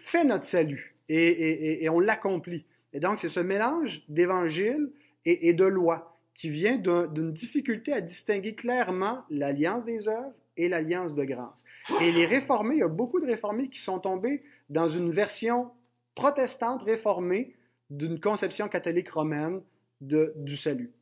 fait 0.00 0.24
notre 0.24 0.44
salut 0.44 0.94
et, 1.08 1.84
et 1.84 1.88
on 1.88 2.00
l'accomplit. 2.00 2.64
Et 2.92 3.00
donc, 3.00 3.18
c'est 3.18 3.28
ce 3.28 3.40
mélange 3.40 4.02
d'évangile 4.08 4.90
et, 5.26 5.54
de 5.54 5.64
loi, 5.64 6.18
qui 6.34 6.50
vient 6.50 6.76
d'une 6.76 7.32
difficulté 7.32 7.92
à 7.92 8.00
distinguer 8.00 8.54
clairement 8.54 9.24
l'alliance 9.30 9.84
des 9.84 10.08
œuvres 10.08 10.34
et 10.56 10.68
l'alliance 10.68 11.14
de 11.14 11.24
grâce. 11.24 11.64
Et 12.00 12.12
les 12.12 12.26
réformés, 12.26 12.76
il 12.76 12.80
y 12.80 12.82
a 12.82 12.88
beaucoup 12.88 13.20
de 13.20 13.26
réformés 13.26 13.68
qui 13.68 13.80
sont 13.80 13.98
tombés 13.98 14.42
dans 14.68 14.88
une 14.88 15.10
version 15.10 15.70
protestante 16.14 16.82
réformée 16.82 17.54
d'une 17.90 18.20
conception 18.20 18.68
catholique 18.68 19.10
romaine 19.10 19.62
du 20.00 20.56
salut. 20.56 20.92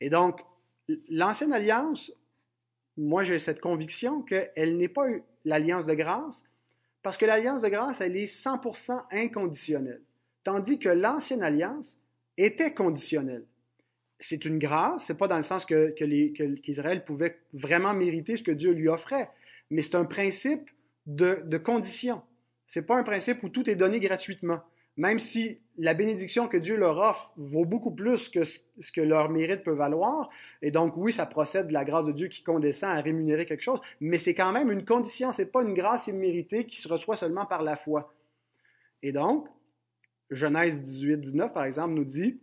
Et 0.00 0.10
donc, 0.10 0.40
l'ancienne 1.08 1.52
alliance, 1.52 2.12
moi 2.96 3.22
j'ai 3.22 3.38
cette 3.38 3.60
conviction 3.60 4.22
qu'elle 4.22 4.76
n'est 4.76 4.88
pas 4.88 5.06
l'alliance 5.44 5.86
de 5.86 5.94
grâce, 5.94 6.44
parce 7.02 7.16
que 7.16 7.24
l'alliance 7.24 7.62
de 7.62 7.68
grâce, 7.68 8.00
elle 8.00 8.16
est 8.16 8.26
100% 8.26 9.04
inconditionnelle. 9.12 10.02
Tandis 10.42 10.78
que 10.78 10.88
l'ancienne 10.88 11.42
alliance, 11.42 11.98
était 12.36 12.74
conditionnel. 12.74 13.44
C'est 14.18 14.44
une 14.44 14.58
grâce, 14.58 15.06
c'est 15.06 15.18
pas 15.18 15.28
dans 15.28 15.36
le 15.36 15.42
sens 15.42 15.64
que, 15.64 15.90
qu'Israël 16.60 17.04
pouvait 17.04 17.38
vraiment 17.52 17.94
mériter 17.94 18.36
ce 18.36 18.42
que 18.42 18.52
Dieu 18.52 18.72
lui 18.72 18.88
offrait, 18.88 19.28
mais 19.70 19.82
c'est 19.82 19.96
un 19.96 20.04
principe 20.04 20.70
de, 21.06 21.42
de 21.44 21.58
condition. 21.58 22.22
C'est 22.66 22.86
pas 22.86 22.96
un 22.96 23.02
principe 23.02 23.42
où 23.42 23.48
tout 23.48 23.68
est 23.68 23.76
donné 23.76 24.00
gratuitement. 24.00 24.62
Même 24.96 25.18
si 25.18 25.60
la 25.76 25.92
bénédiction 25.92 26.48
que 26.48 26.56
Dieu 26.56 26.76
leur 26.76 26.96
offre 26.98 27.32
vaut 27.36 27.66
beaucoup 27.66 27.90
plus 27.90 28.30
que 28.30 28.44
ce, 28.44 28.60
que 28.94 29.02
leur 29.02 29.28
mérite 29.28 29.62
peut 29.62 29.74
valoir, 29.74 30.30
et 30.62 30.70
donc 30.70 30.96
oui, 30.96 31.12
ça 31.12 31.26
procède 31.26 31.68
de 31.68 31.72
la 31.74 31.84
grâce 31.84 32.06
de 32.06 32.12
Dieu 32.12 32.28
qui 32.28 32.42
condescend 32.42 32.90
à 32.90 33.02
rémunérer 33.02 33.44
quelque 33.44 33.62
chose, 33.62 33.80
mais 34.00 34.16
c'est 34.16 34.34
quand 34.34 34.52
même 34.52 34.70
une 34.70 34.86
condition, 34.86 35.32
c'est 35.32 35.52
pas 35.52 35.62
une 35.62 35.74
grâce 35.74 36.06
imméritée 36.06 36.64
qui 36.64 36.80
se 36.80 36.88
reçoit 36.88 37.16
seulement 37.16 37.44
par 37.44 37.62
la 37.62 37.76
foi. 37.76 38.14
Et 39.02 39.12
donc, 39.12 39.46
Genèse 40.30 40.82
18, 40.82 41.18
19, 41.18 41.52
par 41.52 41.64
exemple, 41.64 41.94
nous 41.94 42.04
dit 42.04 42.40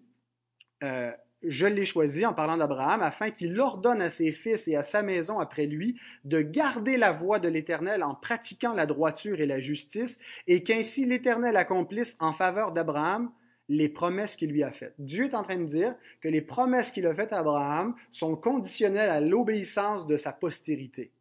euh, 0.84 1.12
Je 1.42 1.66
l'ai 1.66 1.86
choisi 1.86 2.26
en 2.26 2.34
parlant 2.34 2.58
d'Abraham 2.58 3.02
afin 3.02 3.30
qu'il 3.30 3.60
ordonne 3.60 4.02
à 4.02 4.10
ses 4.10 4.32
fils 4.32 4.68
et 4.68 4.76
à 4.76 4.84
sa 4.84 5.02
maison 5.02 5.40
après 5.40 5.66
lui 5.66 6.00
de 6.24 6.42
garder 6.42 6.98
la 6.98 7.12
voie 7.12 7.40
de 7.40 7.50
l'Éternel 7.50 8.04
en 8.04 8.16
pratiquant 8.16 8.74
la 8.74 8.86
droiture 8.86 9.42
et 9.42 9.46
la 9.46 9.60
justice, 9.60 10.20
et 10.48 10.64
qu'ainsi 10.64 11.06
l'Éternel 11.06 11.58
accomplisse 11.58 12.16
en 12.20 12.34
faveur 12.34 12.72
d'Abraham 12.72 13.32
les 13.70 13.90
promesses 13.90 14.36
qu'il 14.36 14.52
lui 14.52 14.64
a 14.64 14.72
faites. 14.72 14.96
Dieu 15.00 15.26
est 15.26 15.36
en 15.36 15.44
train 15.44 15.58
de 15.58 15.66
dire 15.66 15.96
que 16.22 16.28
les 16.28 16.42
promesses 16.42 16.92
qu'il 16.92 17.08
a 17.08 17.14
faites 17.14 17.34
à 17.34 17.40
Abraham 17.40 17.96
sont 18.12 18.36
conditionnelles 18.36 19.10
à 19.10 19.22
l'obéissance 19.22 20.06
de 20.06 20.18
sa 20.18 20.32
postérité. 20.32 21.12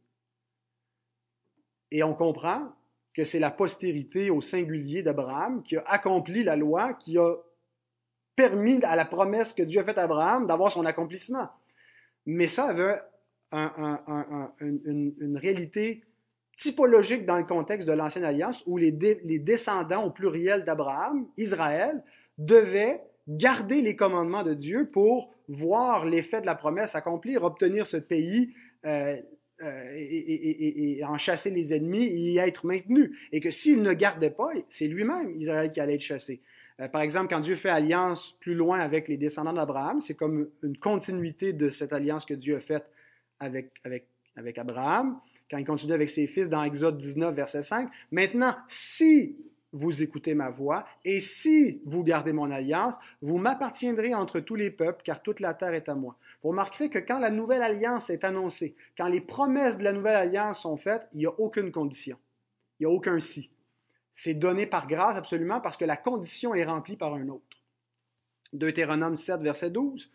Et 1.91 2.03
on 2.03 2.15
comprend 2.15 2.73
que 3.15 3.25
c'est 3.25 3.39
la 3.39 3.51
postérité 3.51 4.31
au 4.31 4.41
singulier 4.41 5.03
d'Abraham 5.03 5.63
qui 5.63 5.77
a 5.77 5.83
accompli 5.87 6.45
la 6.45 6.57
loi, 6.57 6.95
qui 6.95 7.19
a 7.19 7.35
permis 8.37 8.83
à 8.85 8.97
la 8.97 9.05
promesse 9.05 9.53
que 9.53 9.63
Dieu 9.63 9.81
a 9.81 9.85
faite 9.85 9.99
à 9.99 10.05
Abraham 10.05 10.47
d'avoir 10.47 10.73
son 10.73 10.87
accomplissement. 10.87 11.49
Mais 12.27 12.47
ça 12.47 12.69
avait 12.69 13.01
une, 14.61 15.39
réalité 15.41 16.03
typologique 16.57 17.27
dans 17.27 17.37
le 17.37 17.45
contexte 17.45 17.87
de 17.87 17.93
l'Ancienne 17.93 18.25
Alliance 18.25 18.63
où 18.67 18.77
les, 18.77 18.93
descendants 18.93 20.05
au 20.05 20.11
pluriel 20.11 20.65
d'Abraham, 20.65 21.27
Israël, 21.37 22.03
devaient 22.39 23.03
garder 23.29 23.83
les 23.83 23.97
commandements 23.97 24.43
de 24.43 24.55
Dieu 24.55 24.89
pour 24.91 25.33
voir 25.49 26.07
l'effet 26.07 26.41
de 26.41 26.47
la 26.47 26.55
promesse 26.55 26.95
accomplir, 26.95 27.45
obtenir 27.45 27.87
ce 27.87 27.99
pays, 27.99 28.55
euh, 28.87 29.21
euh, 29.63 29.95
et, 29.97 31.03
en 31.05 31.19
chasser 31.19 31.51
les 31.51 31.75
ennemis 31.75 32.05
et 32.05 32.17
y 32.17 32.39
être 32.39 32.67
maintenu. 32.67 33.17
Et 33.33 33.41
que 33.41 33.51
s'il 33.51 33.83
ne 33.83 33.93
gardait 33.93 34.31
pas, 34.31 34.51
c'est 34.69 34.89
lui-même, 34.89 35.37
Israël, 35.39 35.71
qui 35.71 35.81
allait 35.81 35.95
être 35.95 36.01
chassé. 36.01 36.41
Euh, 36.81 36.89
par 36.89 37.03
exemple, 37.03 37.29
quand 37.29 37.41
Dieu 37.41 37.55
fait 37.55 37.69
alliance 37.69 38.37
plus 38.41 38.55
loin 38.55 38.81
avec 38.81 39.09
les 39.09 39.17
descendants 39.17 39.53
d'Abraham, 39.53 40.01
c'est 40.01 40.15
comme 40.15 40.49
une 40.63 40.77
continuité 40.77 41.53
de 41.53 41.69
cette 41.69 41.93
alliance 41.93 42.25
que 42.25 42.35
Dieu 42.35 42.57
a 42.57 42.61
faite 42.61 42.87
avec, 43.39 43.71
avec, 43.85 44.07
avec 44.37 44.59
Abraham, 44.59 45.21
quand 45.51 45.59
il 45.59 45.67
continue 45.67 45.93
avec 45.93 46.09
ses 46.09 46.27
fils 46.27 46.49
dans 46.49 46.63
Exode 46.65 46.97
19, 46.97 47.35
verset 47.35 47.63
5. 47.63 47.91
Maintenant, 48.11 48.57
si 48.69 49.37
vous 49.73 50.03
écoutez 50.03 50.35
ma 50.35 50.51
voix, 50.51 50.87
et 51.05 51.21
si 51.21 51.81
vous 51.87 52.05
gardez 52.05 52.33
mon 52.33 52.51
alliance, 52.51 52.95
vous 53.23 53.39
m'appartiendrez 53.39 54.15
entre 54.15 54.41
tous 54.41 54.55
les 54.55 54.71
peuples, 54.71 55.03
car 55.03 55.23
toute 55.23 55.41
la 55.41 55.55
terre 55.55 55.75
est 55.75 55.89
à 55.89 55.95
moi. 55.95 56.17
Vous 56.43 56.51
remarquerez 56.51 56.91
que 56.91 56.99
quand 56.99 57.19
la 57.19 57.31
nouvelle 57.31 57.63
alliance 57.63 58.11
est 58.11 58.25
annoncée, 58.25 58.75
quand 58.97 59.07
les 59.09 59.21
promesses 59.21 59.79
de 59.79 59.85
la 59.85 59.93
nouvelle 59.93 60.17
alliance 60.17 60.63
sont 60.63 60.77
faites, 60.77 61.09
il 61.13 61.19
n'y 61.19 61.27
a 61.27 61.41
aucune 61.41 61.71
condition. 61.71 62.19
Il 62.79 62.87
n'y 62.87 62.93
a 62.93 62.95
aucun 62.95 63.21
si. 63.21 63.51
C'est 64.13 64.35
donné 64.35 64.67
par 64.67 64.87
grâce 64.87 65.17
absolument 65.17 65.61
parce 65.61 65.77
que 65.77 65.85
la 65.85 65.97
condition 65.97 66.55
est 66.55 66.65
remplie 66.65 66.97
par 66.97 67.15
un 67.15 67.29
autre. 67.29 67.59
Deutéronome 68.53 69.17
7, 69.17 69.41
verset 69.41 69.71
12. 69.71 70.11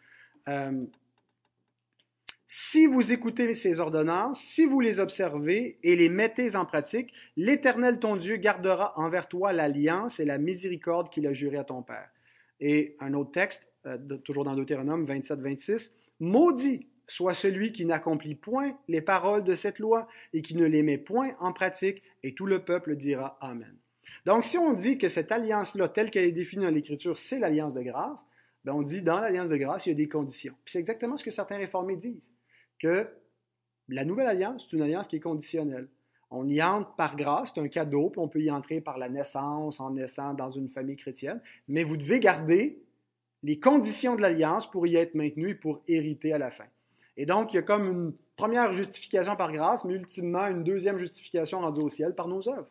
Si 2.49 2.85
vous 2.85 3.11
écoutez 3.11 3.53
ces 3.55 3.81
ordonnances, 3.81 4.39
si 4.39 4.65
vous 4.65 4.79
les 4.79 5.01
observez 5.01 5.79
et 5.83 5.97
les 5.97 6.07
mettez 6.07 6.55
en 6.55 6.65
pratique, 6.65 7.13
l'Éternel 7.35 7.99
ton 7.99 8.15
Dieu 8.15 8.37
gardera 8.37 8.97
envers 8.97 9.27
toi 9.27 9.51
l'alliance 9.51 10.21
et 10.21 10.25
la 10.25 10.37
miséricorde 10.37 11.09
qu'il 11.09 11.27
a 11.27 11.33
jurée 11.33 11.57
à 11.57 11.65
ton 11.65 11.81
Père. 11.81 12.09
Et 12.61 12.95
un 13.01 13.13
autre 13.15 13.31
texte, 13.31 13.67
euh, 13.85 13.97
toujours 14.23 14.45
dans 14.45 14.55
Deutéronome 14.55 15.05
27-26, 15.05 15.91
Maudit 16.19 16.87
soit 17.07 17.33
celui 17.33 17.71
qui 17.71 17.85
n'accomplit 17.85 18.35
point 18.35 18.77
les 18.87 19.01
paroles 19.01 19.43
de 19.43 19.55
cette 19.55 19.79
loi 19.79 20.07
et 20.33 20.41
qui 20.41 20.55
ne 20.55 20.65
les 20.65 20.83
met 20.83 20.97
point 20.97 21.35
en 21.39 21.53
pratique, 21.53 22.03
et 22.23 22.33
tout 22.33 22.45
le 22.45 22.63
peuple 22.63 22.95
dira 22.95 23.37
Amen. 23.41 23.75
Donc 24.25 24.45
si 24.45 24.57
on 24.57 24.73
dit 24.73 24.97
que 24.97 25.09
cette 25.09 25.31
alliance-là, 25.31 25.89
telle 25.89 26.11
qu'elle 26.11 26.25
est 26.25 26.31
définie 26.31 26.65
dans 26.65 26.71
l'Écriture, 26.71 27.17
c'est 27.17 27.39
l'alliance 27.39 27.73
de 27.73 27.81
grâce, 27.81 28.25
ben 28.65 28.73
on 28.73 28.81
dit 28.81 29.01
dans 29.01 29.19
l'alliance 29.19 29.49
de 29.49 29.57
grâce, 29.57 29.85
il 29.85 29.89
y 29.89 29.91
a 29.93 29.95
des 29.95 30.09
conditions. 30.09 30.53
Puis 30.65 30.73
c'est 30.73 30.79
exactement 30.79 31.15
ce 31.17 31.23
que 31.23 31.31
certains 31.31 31.57
réformés 31.57 31.95
disent 31.95 32.33
que 32.79 33.07
la 33.87 34.03
nouvelle 34.03 34.27
alliance, 34.27 34.67
c'est 34.69 34.75
une 34.75 34.83
alliance 34.83 35.07
qui 35.07 35.15
est 35.15 35.21
conditionnelle. 35.21 35.87
On 36.29 36.47
y 36.49 36.61
entre 36.61 36.93
par 36.95 37.15
grâce, 37.15 37.53
c'est 37.55 37.61
un 37.61 37.69
cadeau, 37.69 38.09
puis 38.09 38.19
on 38.19 38.27
peut 38.27 38.41
y 38.41 38.51
entrer 38.51 38.81
par 38.81 38.97
la 38.97 39.07
naissance, 39.07 39.79
en 39.79 39.91
naissant 39.91 40.33
dans 40.33 40.51
une 40.51 40.67
famille 40.67 40.97
chrétienne, 40.97 41.41
mais 41.69 41.85
vous 41.85 41.95
devez 41.95 42.19
garder 42.19 42.83
les 43.43 43.59
conditions 43.59 44.15
de 44.15 44.21
l'alliance 44.21 44.69
pour 44.69 44.87
y 44.87 44.95
être 44.95 45.15
maintenu 45.15 45.49
et 45.51 45.55
pour 45.55 45.81
hériter 45.87 46.33
à 46.33 46.37
la 46.37 46.51
fin. 46.51 46.65
Et 47.17 47.25
donc, 47.25 47.53
il 47.53 47.57
y 47.57 47.59
a 47.59 47.63
comme 47.63 47.87
une 47.87 48.13
première 48.35 48.73
justification 48.73 49.35
par 49.35 49.51
grâce, 49.51 49.85
mais 49.85 49.93
ultimement 49.93 50.47
une 50.47 50.63
deuxième 50.63 50.97
justification 50.97 51.59
rendue 51.59 51.81
au 51.81 51.89
ciel 51.89 52.13
par 52.13 52.27
nos 52.27 52.47
œuvres. 52.47 52.69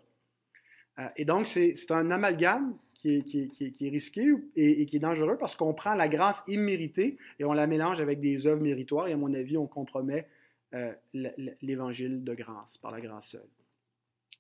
Euh, 0.99 1.09
et 1.17 1.25
donc, 1.25 1.49
c'est 1.49 1.75
un 1.91 2.11
amalgame 2.11 2.77
qui 2.95 3.17
est, 3.17 3.91
risqué 3.91 4.33
et, 4.57 4.87
qui 4.87 4.97
est 4.97 5.01
dangereux 5.01 5.37
parce 5.39 5.55
qu'on 5.55 5.75
prend 5.75 5.95
la 5.95 6.09
grâce 6.09 6.43
imméritée 6.49 7.19
et 7.39 7.45
on 7.45 7.53
la 7.53 7.67
mélange 7.67 8.01
avec 8.01 8.21
des 8.21 8.47
œuvres 8.47 8.63
méritoires 8.63 9.09
et 9.09 9.13
à 9.13 9.17
mon 9.17 9.33
avis, 9.35 9.57
on 9.57 9.67
compromet 9.67 10.27
euh, 10.75 10.93
l'évangile 11.63 12.25
de 12.25 12.35
grâce, 12.35 12.79
par 12.79 12.91
la 12.91 13.01
grâce 13.01 13.31
seule. 13.31 13.49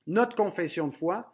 Notre 0.06 0.34
confession 0.36 0.88
de 0.88 0.94
foi 0.94 1.32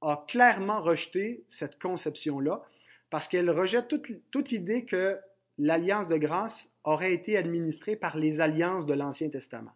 a 0.00 0.24
clairement 0.28 0.80
rejeté 0.80 1.44
cette 1.48 1.80
conception-là 1.80 2.62
parce 3.10 3.28
qu'elle 3.28 3.50
rejette 3.50 3.88
toute, 4.30 4.52
idée 4.52 4.84
que 4.84 5.18
l'alliance 5.58 6.08
de 6.08 6.16
grâce 6.16 6.70
aurait 6.84 7.12
été 7.12 7.36
administrée 7.36 7.96
par 7.96 8.16
les 8.16 8.40
alliances 8.40 8.86
de 8.86 8.94
l'Ancien 8.94 9.28
Testament. 9.28 9.72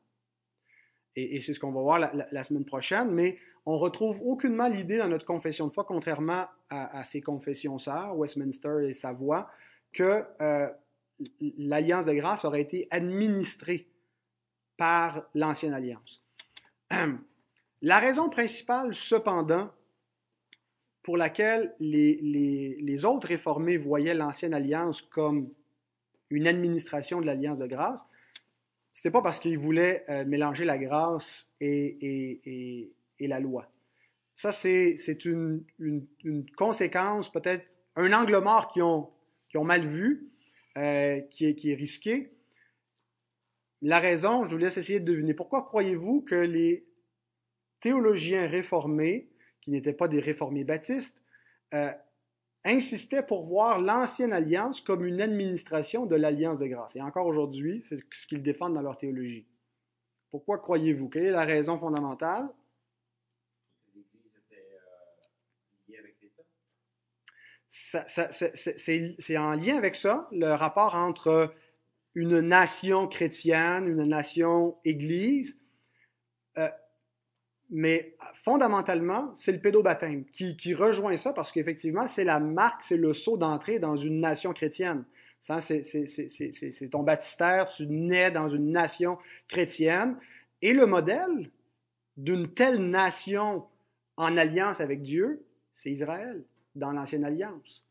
Et, 1.16 1.40
c'est 1.40 1.52
ce 1.52 1.60
qu'on 1.60 1.72
va 1.72 1.80
voir 1.80 1.98
la, 1.98 2.42
semaine 2.42 2.64
prochaine, 2.64 3.10
mais 3.10 3.38
on 3.66 3.76
retrouve 3.78 4.18
aucunement 4.22 4.68
l'idée 4.68 4.98
dans 4.98 5.08
notre 5.08 5.26
confession 5.26 5.66
de 5.66 5.72
foi, 5.72 5.84
contrairement 5.84 6.46
à, 6.70 7.04
ces 7.04 7.20
confessions 7.20 7.78
sœurs, 7.78 8.16
Westminster 8.16 8.86
et 8.88 8.94
Savoie, 8.94 9.50
que 9.92 10.24
euh, 10.40 10.68
l'alliance 11.58 12.06
de 12.06 12.14
grâce 12.14 12.46
aurait 12.46 12.62
été 12.62 12.88
administrée 12.90 13.88
par 14.78 15.24
l'ancienne 15.34 15.74
alliance. 15.74 16.22
La 17.82 17.98
raison 17.98 18.30
principale, 18.30 18.94
cependant, 18.94 19.70
pour 21.02 21.16
laquelle 21.16 21.74
les, 21.80 23.04
autres 23.04 23.28
réformés 23.28 23.76
voyaient 23.76 24.14
l'ancienne 24.14 24.54
alliance 24.54 25.02
comme 25.02 25.50
une 26.30 26.46
administration 26.46 27.20
de 27.20 27.26
l'alliance 27.26 27.58
de 27.58 27.66
grâce, 27.66 28.06
ce 28.92 29.00
n'était 29.00 29.12
pas 29.12 29.22
parce 29.22 29.40
qu'ils 29.40 29.58
voulaient 29.58 30.04
euh, 30.08 30.24
mélanger 30.24 30.64
la 30.64 30.78
grâce 30.78 31.50
et, 31.60 32.92
la 33.20 33.40
loi. 33.40 33.70
Ça, 34.34 34.52
c'est 34.52 35.24
une, 35.24 35.64
conséquence, 36.56 37.30
peut-être 37.30 37.66
un 37.96 38.12
angle 38.12 38.38
mort 38.38 38.68
qu'ils 38.68 38.82
ont, 38.82 39.10
ont, 39.54 39.64
mal 39.64 39.86
vu, 39.86 40.28
euh, 40.78 41.20
qui, 41.30 41.54
qui 41.54 41.70
est 41.70 41.74
risqué. 41.74 42.28
La 43.80 43.98
raison, 43.98 44.44
je 44.44 44.50
vous 44.50 44.56
laisse 44.56 44.76
essayer 44.76 45.00
de 45.00 45.04
deviner. 45.04 45.34
Pourquoi 45.34 45.64
croyez-vous 45.64 46.22
que 46.22 46.34
les 46.34 46.86
théologiens 47.80 48.46
réformés 48.46 49.31
qui 49.62 49.70
n'étaient 49.70 49.94
pas 49.94 50.08
des 50.08 50.20
réformés 50.20 50.64
baptistes, 50.64 51.22
euh, 51.72 51.90
insistaient 52.64 53.22
pour 53.22 53.46
voir 53.46 53.80
l'ancienne 53.80 54.32
alliance 54.32 54.80
comme 54.80 55.04
une 55.04 55.20
administration 55.20 56.04
de 56.04 56.16
l'alliance 56.16 56.58
de 56.58 56.66
grâce. 56.66 56.96
Et 56.96 57.00
encore 57.00 57.26
aujourd'hui, 57.26 57.82
c'est 57.88 57.98
ce 58.12 58.26
qu'ils 58.26 58.42
défendent 58.42 58.74
dans 58.74 58.82
leur 58.82 58.98
théologie. 58.98 59.46
Pourquoi 60.30 60.58
croyez-vous? 60.58 61.08
Quelle 61.08 61.26
est 61.26 61.30
la 61.30 61.44
raison 61.44 61.78
fondamentale? 61.78 62.48
Euh. 63.94 63.98
C'est 67.68 69.38
en 69.38 69.54
lien 69.54 69.76
avec 69.76 69.94
ça, 69.94 70.28
le 70.30 70.52
rapport 70.52 70.94
entre 70.94 71.54
une 72.14 72.40
nation 72.40 73.08
chrétienne, 73.08 73.88
une 73.88 74.04
nation 74.04 74.76
Église. 74.84 75.58
Euh, 76.58 76.68
mais 77.74 78.14
fondamentalement, 78.34 79.34
c'est 79.34 79.50
le 79.50 79.58
pédobaptême 79.58 80.26
qui, 80.26 80.74
rejoint 80.74 81.16
ça 81.16 81.32
parce 81.32 81.50
qu'effectivement, 81.50 82.06
c'est 82.06 82.22
la 82.22 82.38
marque, 82.38 82.82
c'est 82.82 82.98
le 82.98 83.14
saut 83.14 83.38
d'entrée 83.38 83.78
dans 83.78 83.96
une 83.96 84.20
nation 84.20 84.52
chrétienne. 84.52 85.04
C'est 85.40 86.90
ton 86.90 87.02
baptistère, 87.02 87.70
tu 87.70 87.86
nais 87.86 88.30
dans 88.30 88.50
une 88.50 88.70
nation 88.72 89.16
chrétienne. 89.48 90.18
Et 90.60 90.74
le 90.74 90.84
modèle 90.84 91.50
d'une 92.18 92.52
telle 92.52 92.90
nation 92.90 93.64
en 94.18 94.36
alliance 94.36 94.82
avec 94.82 95.00
Dieu, 95.00 95.42
c'est 95.72 95.90
Israël, 95.90 96.44
dans 96.74 96.92
l'ancienne 96.92 97.24
alliance. 97.24 97.86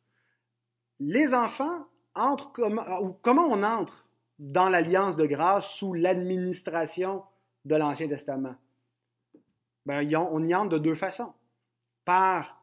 Les 1.00 1.34
enfants 1.34 1.88
entrent 2.14 2.52
comment, 2.52 3.02
ou 3.02 3.18
comment 3.24 3.48
on 3.48 3.64
entre 3.64 4.06
dans 4.38 4.70
l'alliance 4.70 5.18
de 5.18 5.26
grâce 5.26 5.72
sous 5.72 5.94
l'administration 5.94 7.24
de 7.66 7.76
l'Ancien 7.76 8.08
Testament? 8.08 8.56
Ben, 9.86 10.08
on 10.16 10.44
y 10.44 10.56
entre 10.56 10.70
de 10.70 10.78
deux 10.78 10.96
façons. 10.96 11.34
Par 12.06 12.62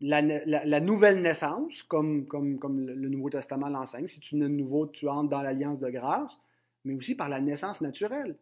la, 0.00 0.80
nouvelle 0.80 1.22
naissance, 1.22 1.82
comme, 1.84 2.26
comme, 2.26 2.58
comme, 2.58 2.86
le 2.86 3.08
Nouveau 3.08 3.30
Testament 3.30 3.68
l'enseigne, 3.68 4.06
si 4.06 4.20
tu 4.20 4.36
nais 4.36 4.44
de 4.44 4.48
nouveau, 4.48 4.86
tu 4.86 5.08
entres 5.08 5.30
dans 5.30 5.42
l'alliance 5.42 5.78
de 5.78 5.88
grâce, 5.88 6.38
mais 6.84 6.94
aussi 6.94 7.14
par 7.14 7.28
la 7.28 7.40
naissance 7.40 7.80
naturelle. 7.80 8.36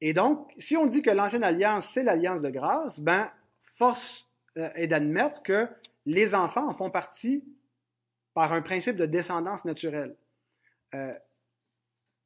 Et 0.00 0.14
donc, 0.14 0.52
si 0.58 0.76
on 0.76 0.86
dit 0.86 1.02
que 1.02 1.10
l'ancienne 1.10 1.44
alliance, 1.44 1.86
c'est 1.86 2.02
l'alliance 2.02 2.42
de 2.42 2.50
grâce, 2.50 3.00
ben, 3.00 3.30
force 3.74 4.30
euh, 4.58 4.70
est 4.74 4.86
d'admettre 4.86 5.42
que 5.42 5.68
les 6.06 6.34
enfants 6.34 6.68
en 6.68 6.74
font 6.74 6.90
partie 6.90 7.44
par 8.34 8.52
un 8.52 8.62
principe 8.62 8.96
de 8.96 9.06
descendance 9.06 9.64
naturelle. 9.64 10.16
Euh, 10.94 11.14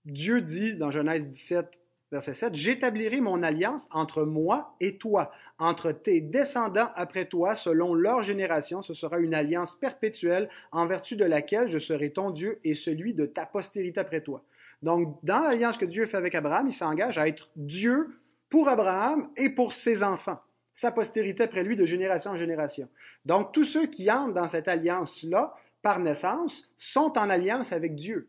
Dieu 0.05 0.41
dit 0.41 0.77
dans 0.77 0.91
Genèse 0.91 1.27
17, 1.27 1.79
verset 2.11 2.35
7, 2.35 2.55
J'établirai 2.55 3.21
mon 3.21 3.43
alliance 3.43 3.89
entre 3.91 4.25
moi 4.25 4.77
et 4.81 4.99
toi, 4.99 5.31
entre 5.59 5.93
tes 5.93 6.21
descendants 6.21 6.91
après 6.95 7.27
toi, 7.27 7.55
selon 7.55 7.95
leur 7.95 8.23
génération. 8.23 8.83
Ce 8.83 8.95
sera 8.95 9.19
une 9.19 9.35
alliance 9.35 9.77
perpétuelle 9.77 10.49
en 10.73 10.87
vertu 10.87 11.17
de 11.17 11.25
laquelle 11.25 11.69
je 11.69 11.79
serai 11.79 12.11
ton 12.11 12.31
Dieu 12.31 12.61
et 12.65 12.75
celui 12.75 13.15
de 13.15 13.27
ta 13.27 13.47
postérité 13.47 14.01
après 14.01 14.21
toi. 14.21 14.45
Donc, 14.83 15.19
dans 15.23 15.41
l'alliance 15.41 15.79
que 15.79 15.87
Dieu 15.87 16.05
fait 16.07 16.17
avec 16.17 16.35
Abraham, 16.35 16.67
il 16.67 16.73
s'engage 16.73 17.19
à 17.19 17.27
être 17.27 17.51
Dieu 17.57 18.19
pour 18.51 18.69
Abraham 18.69 19.31
et 19.37 19.51
pour 19.51 19.73
ses 19.73 20.03
enfants, 20.03 20.39
sa 20.73 20.93
postérité 20.93 21.45
après 21.45 21.65
lui 21.65 21.75
de 21.75 21.87
génération 21.87 22.33
en 22.33 22.37
génération. 22.37 22.89
Donc, 23.25 23.53
tous 23.53 23.65
ceux 23.65 23.87
qui 23.87 24.11
entrent 24.11 24.35
dans 24.35 24.49
cette 24.49 24.69
alliance-là, 24.69 25.55
par 25.83 26.01
naissance, 26.01 26.71
sont 26.77 27.17
en 27.19 27.31
alliance 27.31 27.73
avec 27.73 27.95
Dieu 27.95 28.29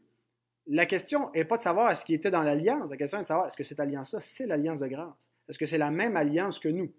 la 0.68 0.86
question 0.86 1.32
n'est 1.34 1.46
pas 1.46 1.58
de 1.58 1.62
savoir 1.62 1.96
ce 1.96 2.06
qui 2.06 2.14
était 2.14 2.32
dans 2.32 2.42
l'alliance, 2.42 2.90
la 2.90 2.98
question 2.98 3.20
est 3.20 3.24
de 3.24 3.28
savoir 3.28 3.48
est-ce 3.48 3.58
que 3.58 3.64
cette 3.64 3.80
alliance-là, 3.80 4.20
c'est 4.22 4.48
l'alliance 4.48 4.80
de 4.80 4.88
grâce? 4.88 5.32
Est-ce 5.48 5.60
que 5.60 5.66
c'est 5.66 5.78
la 5.78 5.92
même 5.92 6.18
alliance 6.18 6.60
que 6.60 6.70
nous? 6.70 6.92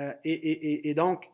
Euh, 0.00 0.12
et, 0.24 0.94
donc, 0.94 1.30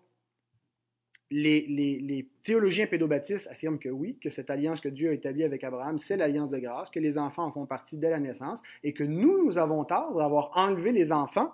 les, 1.31 2.29
théologiens 2.43 2.87
pédobaptistes 2.87 3.47
affirment 3.49 3.79
que 3.79 3.89
oui, 3.89 4.19
que 4.21 4.31
cette 4.31 4.51
alliance 4.51 4.81
que 4.81 4.89
Dieu 4.89 5.11
a 5.11 5.13
établie 5.13 5.45
avec 5.45 5.63
Abraham, 5.63 5.99
c'est 5.99 6.17
l'alliance 6.17 6.51
de 6.51 6.59
grâce, 6.59 6.91
que 6.91 6.99
les 6.99 7.19
enfants 7.19 7.45
en 7.45 7.53
font 7.53 7.67
partie 7.67 7.97
dès 7.99 8.11
la 8.11 8.19
naissance, 8.19 8.61
et 8.83 8.93
que 8.93 9.05
nous, 9.05 9.45
nous 9.45 9.59
avons 9.59 9.85
tort 9.85 10.17
d'avoir 10.17 10.51
enlevé 10.57 10.91
les 10.91 11.13
enfants 11.13 11.53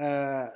euh, 0.00 0.46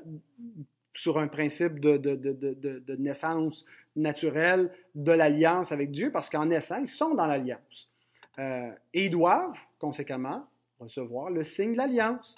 sur 0.95 1.19
un 1.19 1.29
principe 1.29 1.81
de, 1.81 1.99
de 1.99 2.97
naissance 2.97 3.67
naturelle 3.95 4.71
de 4.95 5.13
l'alliance 5.13 5.71
avec 5.71 5.91
Dieu, 5.91 6.11
parce 6.11 6.31
qu'en 6.31 6.47
naissant, 6.47 6.79
ils 6.79 6.89
sont 6.89 7.15
dans 7.15 7.27
l'alliance. 7.27 7.90
Euh, 8.41 8.71
et 8.95 9.07
ils 9.07 9.11
doivent, 9.11 9.59
conséquemment, 9.79 10.47
recevoir 10.79 11.31
le 11.31 11.45
signe 11.45 11.73
de 11.73 11.77
l'alliance. 11.77 12.37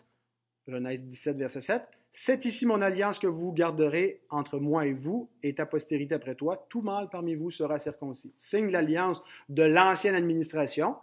Genèse 0.67 1.05
17, 1.05 1.37
verset 1.37 1.61
7. 1.61 1.83
C'est 2.11 2.45
ici 2.45 2.67
mon 2.67 2.83
alliance 2.83 3.19
que 3.19 3.27
vous 3.27 3.53
garderez 3.53 4.21
entre 4.29 4.59
moi 4.59 4.87
et 4.87 4.93
vous 4.93 5.31
et 5.43 5.55
ta 5.55 5.65
postérité 5.65 6.15
après 6.15 6.35
toi. 6.35 6.67
Tout 6.69 6.83
mâle 6.83 7.09
parmi 7.11 7.35
vous 7.35 7.51
sera 7.51 7.79
circoncis. 7.79 8.35
Signe 8.37 8.67
de 8.67 8.73
l'alliance 8.73 9.23
de 9.49 9.62
l'ancienne 9.62 10.15
administration. 10.15 10.97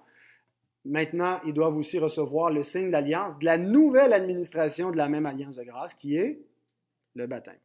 Maintenant, 0.86 1.40
ils 1.46 1.54
doivent 1.54 1.78
aussi 1.78 1.98
recevoir 1.98 2.52
le 2.52 2.64
signe 2.64 2.92
d'alliance 2.92 3.40
de 3.40 3.46
la 3.46 3.58
nouvelle 3.58 4.14
administration 4.14 4.92
de 4.92 4.98
la 4.98 5.10
même 5.10 5.26
alliance 5.26 5.56
de 5.56 5.64
grâce 5.64 5.94
qui 5.94 6.16
est 6.16 6.42
le 7.16 7.26
baptême. 7.26 7.58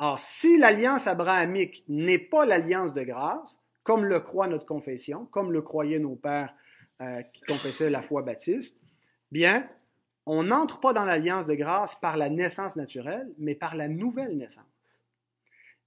Or, 0.00 0.18
si 0.18 0.58
l'alliance 0.58 1.06
abrahamique 1.06 1.84
n'est 1.88 2.18
pas 2.18 2.44
l'alliance 2.44 2.92
de 2.92 3.02
grâce, 3.02 3.60
comme 3.84 4.04
le 4.04 4.18
croit 4.18 4.48
notre 4.48 4.66
confession, 4.66 5.26
comme 5.26 5.52
le 5.52 5.62
croyaient 5.62 6.00
nos 6.00 6.16
pères 6.16 6.54
euh, 7.00 7.22
qui 7.32 7.42
confessaient 7.44 7.90
la 7.90 8.02
foi 8.02 8.22
baptiste, 8.22 8.76
bien, 9.30 9.68
on 10.26 10.44
n'entre 10.44 10.80
pas 10.80 10.92
dans 10.92 11.04
l'alliance 11.04 11.46
de 11.46 11.54
grâce 11.54 11.94
par 11.94 12.16
la 12.16 12.30
naissance 12.30 12.76
naturelle, 12.76 13.30
mais 13.38 13.54
par 13.54 13.76
la 13.76 13.88
nouvelle 13.88 14.36
naissance. 14.36 14.64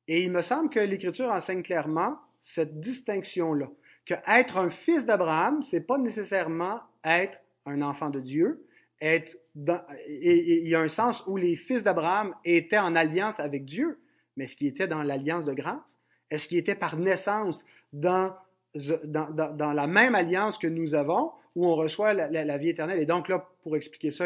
Et 0.08 0.24
il 0.24 0.32
me 0.32 0.42
semble 0.42 0.70
que 0.70 0.80
l'Écriture 0.80 1.32
enseigne 1.32 1.64
clairement 1.64 2.20
cette 2.40 2.80
distinction-là, 2.80 3.70
que 4.06 4.14
être 4.28 4.58
un 4.58 4.70
fils 4.70 5.06
d'Abraham, 5.06 5.62
c'est 5.62 5.86
pas 5.86 5.98
nécessairement 5.98 6.80
être 7.04 7.40
un 7.66 7.82
enfant 7.82 8.10
de 8.10 8.20
Dieu, 8.20 8.64
il 9.02 10.68
y 10.68 10.76
a 10.76 10.80
un 10.80 10.88
sens 10.88 11.24
où 11.28 11.38
les 11.38 11.56
fils 11.56 11.84
d'Abraham 11.84 12.34
étaient 12.46 12.78
en 12.78 12.96
alliance 12.96 13.40
avec 13.40 13.66
Dieu, 13.66 14.00
mais 14.36 14.46
ce 14.46 14.56
qui 14.56 14.68
était 14.68 14.88
dans 14.88 15.04
l'alliance 15.04 15.46
de 15.46 15.54
grâce, 15.54 15.98
est-ce 16.30 16.48
qu'il 16.48 16.58
était 16.58 16.76
par 16.76 16.98
naissance 16.98 17.66
dans, 17.98 18.36
la 18.74 19.88
même 19.88 20.16
alliance 20.16 20.58
que 20.58 20.68
nous 20.68 20.96
avons 20.96 21.32
où 21.56 21.66
on 21.66 21.76
reçoit 21.76 22.14
la, 22.14 22.58
vie 22.58 22.70
éternelle. 22.70 23.00
Et 23.00 23.06
donc 23.06 23.30
là, 23.30 23.50
pour 23.64 23.76
expliquer 23.76 24.12
ça, 24.12 24.26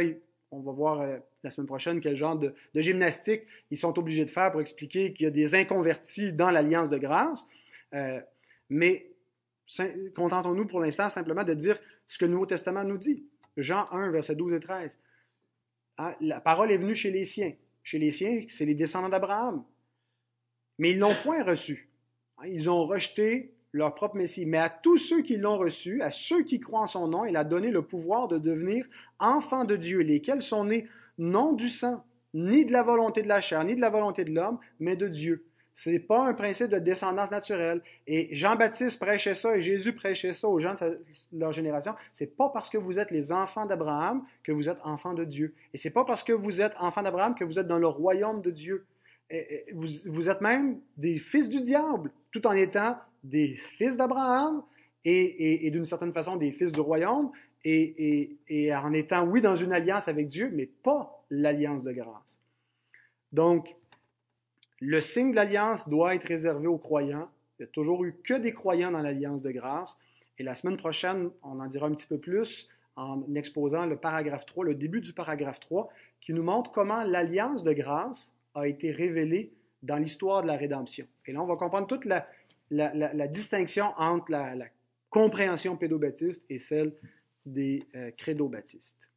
on 0.51 0.59
va 0.59 0.71
voir 0.73 1.01
euh, 1.01 1.17
la 1.43 1.49
semaine 1.49 1.67
prochaine 1.67 2.01
quel 2.01 2.15
genre 2.15 2.37
de, 2.37 2.53
gymnastique 2.75 3.43
ils 3.69 3.77
sont 3.77 3.97
obligés 3.97 4.25
de 4.25 4.29
faire 4.29 4.51
pour 4.51 4.59
expliquer 4.59 5.13
qu'il 5.13 5.23
y 5.23 5.27
a 5.27 5.31
des 5.31 5.55
inconvertis 5.55 6.33
dans 6.33 6.51
l'alliance 6.51 6.89
de 6.89 6.97
grâce. 6.97 7.45
Euh, 7.93 8.19
mais 8.69 9.07
contentons-nous 10.15 10.67
pour 10.67 10.81
l'instant 10.81 11.09
simplement 11.09 11.45
de 11.45 11.53
dire 11.53 11.79
ce 12.09 12.17
que 12.17 12.25
le 12.25 12.31
Nouveau 12.31 12.45
Testament 12.45 12.83
nous 12.83 12.97
dit. 12.97 13.25
Jean 13.55 13.87
1, 13.91 14.11
versets 14.11 14.35
12 14.35 14.53
et 14.53 14.59
13. 14.59 14.99
Hein, 15.97 16.15
la 16.19 16.41
parole 16.41 16.71
est 16.71 16.77
venue 16.77 16.95
chez 16.95 17.11
les 17.11 17.25
siens. 17.25 17.53
Chez 17.83 17.97
les 17.97 18.11
siens, 18.11 18.43
c'est 18.49 18.65
les 18.65 18.75
descendants 18.75 19.09
d'Abraham. 19.09 19.63
Mais 20.77 20.91
ils 20.91 20.97
ne 20.97 21.01
l'ont 21.01 21.15
point 21.23 21.43
reçu. 21.43 21.89
Ils 22.45 22.69
ont 22.69 22.85
rejeté 22.85 23.53
leur 23.73 23.95
propre 23.95 24.15
Messie. 24.15 24.45
Mais 24.45 24.57
à 24.57 24.69
tous 24.69 24.97
ceux 24.97 25.21
qui 25.21 25.37
l'ont 25.37 25.57
reçu, 25.57 26.01
à 26.01 26.11
ceux 26.11 26.43
qui 26.43 26.59
croient 26.59 26.81
en 26.81 26.87
son 26.87 27.07
nom, 27.07 27.25
il 27.25 27.37
a 27.37 27.43
donné 27.43 27.71
le 27.71 27.81
pouvoir 27.81 28.27
de 28.27 28.37
devenir 28.37 28.85
enfants 29.19 29.65
de 29.65 29.75
Dieu, 29.75 29.99
lesquels 29.99 30.41
sont 30.41 30.65
nés 30.65 30.87
non 31.17 31.53
du 31.53 31.69
sang, 31.69 32.03
ni 32.33 32.65
de 32.65 32.71
la 32.71 32.83
volonté 32.83 33.21
de 33.21 33.27
la 33.27 33.41
chair, 33.41 33.63
ni 33.63 33.75
de 33.75 33.81
la 33.81 33.89
volonté 33.89 34.23
de 34.23 34.31
l'homme, 34.31 34.59
mais 34.79 34.95
de 34.95 35.07
Dieu. 35.07 35.45
Ce 35.73 35.89
n'est 35.89 35.99
pas 35.99 36.27
un 36.27 36.33
principe 36.33 36.67
de 36.67 36.79
descendance 36.79 37.31
naturelle. 37.31 37.81
Et 38.05 38.27
Jean-Baptiste 38.35 38.99
prêchait 38.99 39.35
ça 39.35 39.55
et 39.55 39.61
Jésus 39.61 39.93
prêchait 39.93 40.33
ça 40.33 40.49
aux 40.49 40.59
gens 40.59 40.73
de, 40.73 40.99
leur 41.31 41.53
génération. 41.53 41.95
C'est 42.11 42.35
pas 42.35 42.49
parce 42.49 42.69
que 42.69 42.77
vous 42.77 42.99
êtes 42.99 43.09
les 43.09 43.31
enfants 43.31 43.65
d'Abraham 43.65 44.23
que 44.43 44.51
vous 44.51 44.67
êtes 44.67 44.79
enfants 44.83 45.13
de 45.13 45.23
Dieu. 45.23 45.53
Et 45.73 45.77
c'est 45.77 45.91
pas 45.91 46.03
parce 46.03 46.23
que 46.23 46.33
vous 46.33 46.59
êtes 46.59 46.73
enfants 46.77 47.03
d'Abraham 47.03 47.35
que 47.35 47.45
vous 47.45 47.57
êtes 47.57 47.67
dans 47.67 47.79
le 47.79 47.87
royaume 47.87 48.41
de 48.41 48.51
Dieu. 48.51 48.85
vous, 49.73 49.87
vous, 50.07 50.29
êtes 50.29 50.41
même 50.41 50.81
des 50.97 51.19
fils 51.19 51.47
du 51.47 51.61
diable, 51.61 52.11
tout 52.31 52.45
en 52.45 52.51
étant 52.51 52.97
des 53.23 53.49
fils 53.77 53.95
d'Abraham 53.97 54.63
et, 55.05 55.69
d'une 55.71 55.85
certaine 55.85 56.13
façon 56.13 56.35
des 56.35 56.51
fils 56.51 56.71
du 56.71 56.79
royaume, 56.79 57.31
et, 57.63 58.37
en 58.73 58.93
étant, 58.93 59.25
oui, 59.25 59.41
dans 59.41 59.55
une 59.55 59.73
alliance 59.73 60.07
avec 60.07 60.27
Dieu, 60.27 60.51
mais 60.53 60.65
pas 60.65 61.23
l'alliance 61.29 61.83
de 61.83 61.91
grâce. 61.91 62.39
Donc, 63.31 63.75
le 64.79 64.99
signe 64.99 65.31
de 65.31 65.35
l'alliance 65.35 65.87
doit 65.87 66.15
être 66.15 66.25
réservé 66.25 66.67
aux 66.67 66.77
croyants. 66.77 67.29
Il 67.59 67.63
n'y 67.63 67.69
a 67.69 67.71
toujours 67.71 68.03
eu 68.03 68.15
que 68.23 68.33
des 68.33 68.51
croyants 68.51 68.91
dans 68.91 69.01
l'alliance 69.01 69.41
de 69.41 69.51
grâce. 69.51 69.97
Et 70.39 70.43
la 70.43 70.55
semaine 70.55 70.77
prochaine, 70.77 71.29
on 71.43 71.59
en 71.59 71.67
dira 71.67 71.85
un 71.85 71.93
petit 71.93 72.07
peu 72.07 72.17
plus 72.17 72.67
en 72.95 73.23
exposant 73.35 73.85
le 73.85 73.95
paragraphe 73.95 74.45
3, 74.45 74.65
le 74.65 74.75
début 74.75 75.01
du 75.01 75.13
paragraphe 75.13 75.59
3, 75.59 75.89
qui 76.19 76.33
nous 76.33 76.43
montre 76.43 76.71
comment 76.71 77.03
l'alliance 77.03 77.63
de 77.63 77.73
grâce 77.73 78.33
a 78.55 78.67
été 78.67 78.91
révélée 78.91 79.53
dans 79.83 79.97
l'histoire 79.97 80.41
de 80.41 80.47
la 80.47 80.57
rédemption. 80.57 81.07
Et 81.25 81.31
là, 81.31 81.41
on 81.41 81.45
va 81.45 81.55
comprendre 81.55 81.87
toute 81.87 82.05
la, 82.05 82.27
la, 82.71 83.27
distinction 83.27 83.93
entre 83.97 84.31
la, 84.31 84.67
compréhension 85.09 85.75
pédobaptiste 85.75 86.43
et 86.49 86.57
celle 86.57 86.95
des 87.45 87.83
euh, 87.95 88.11
baptistes 88.49 89.10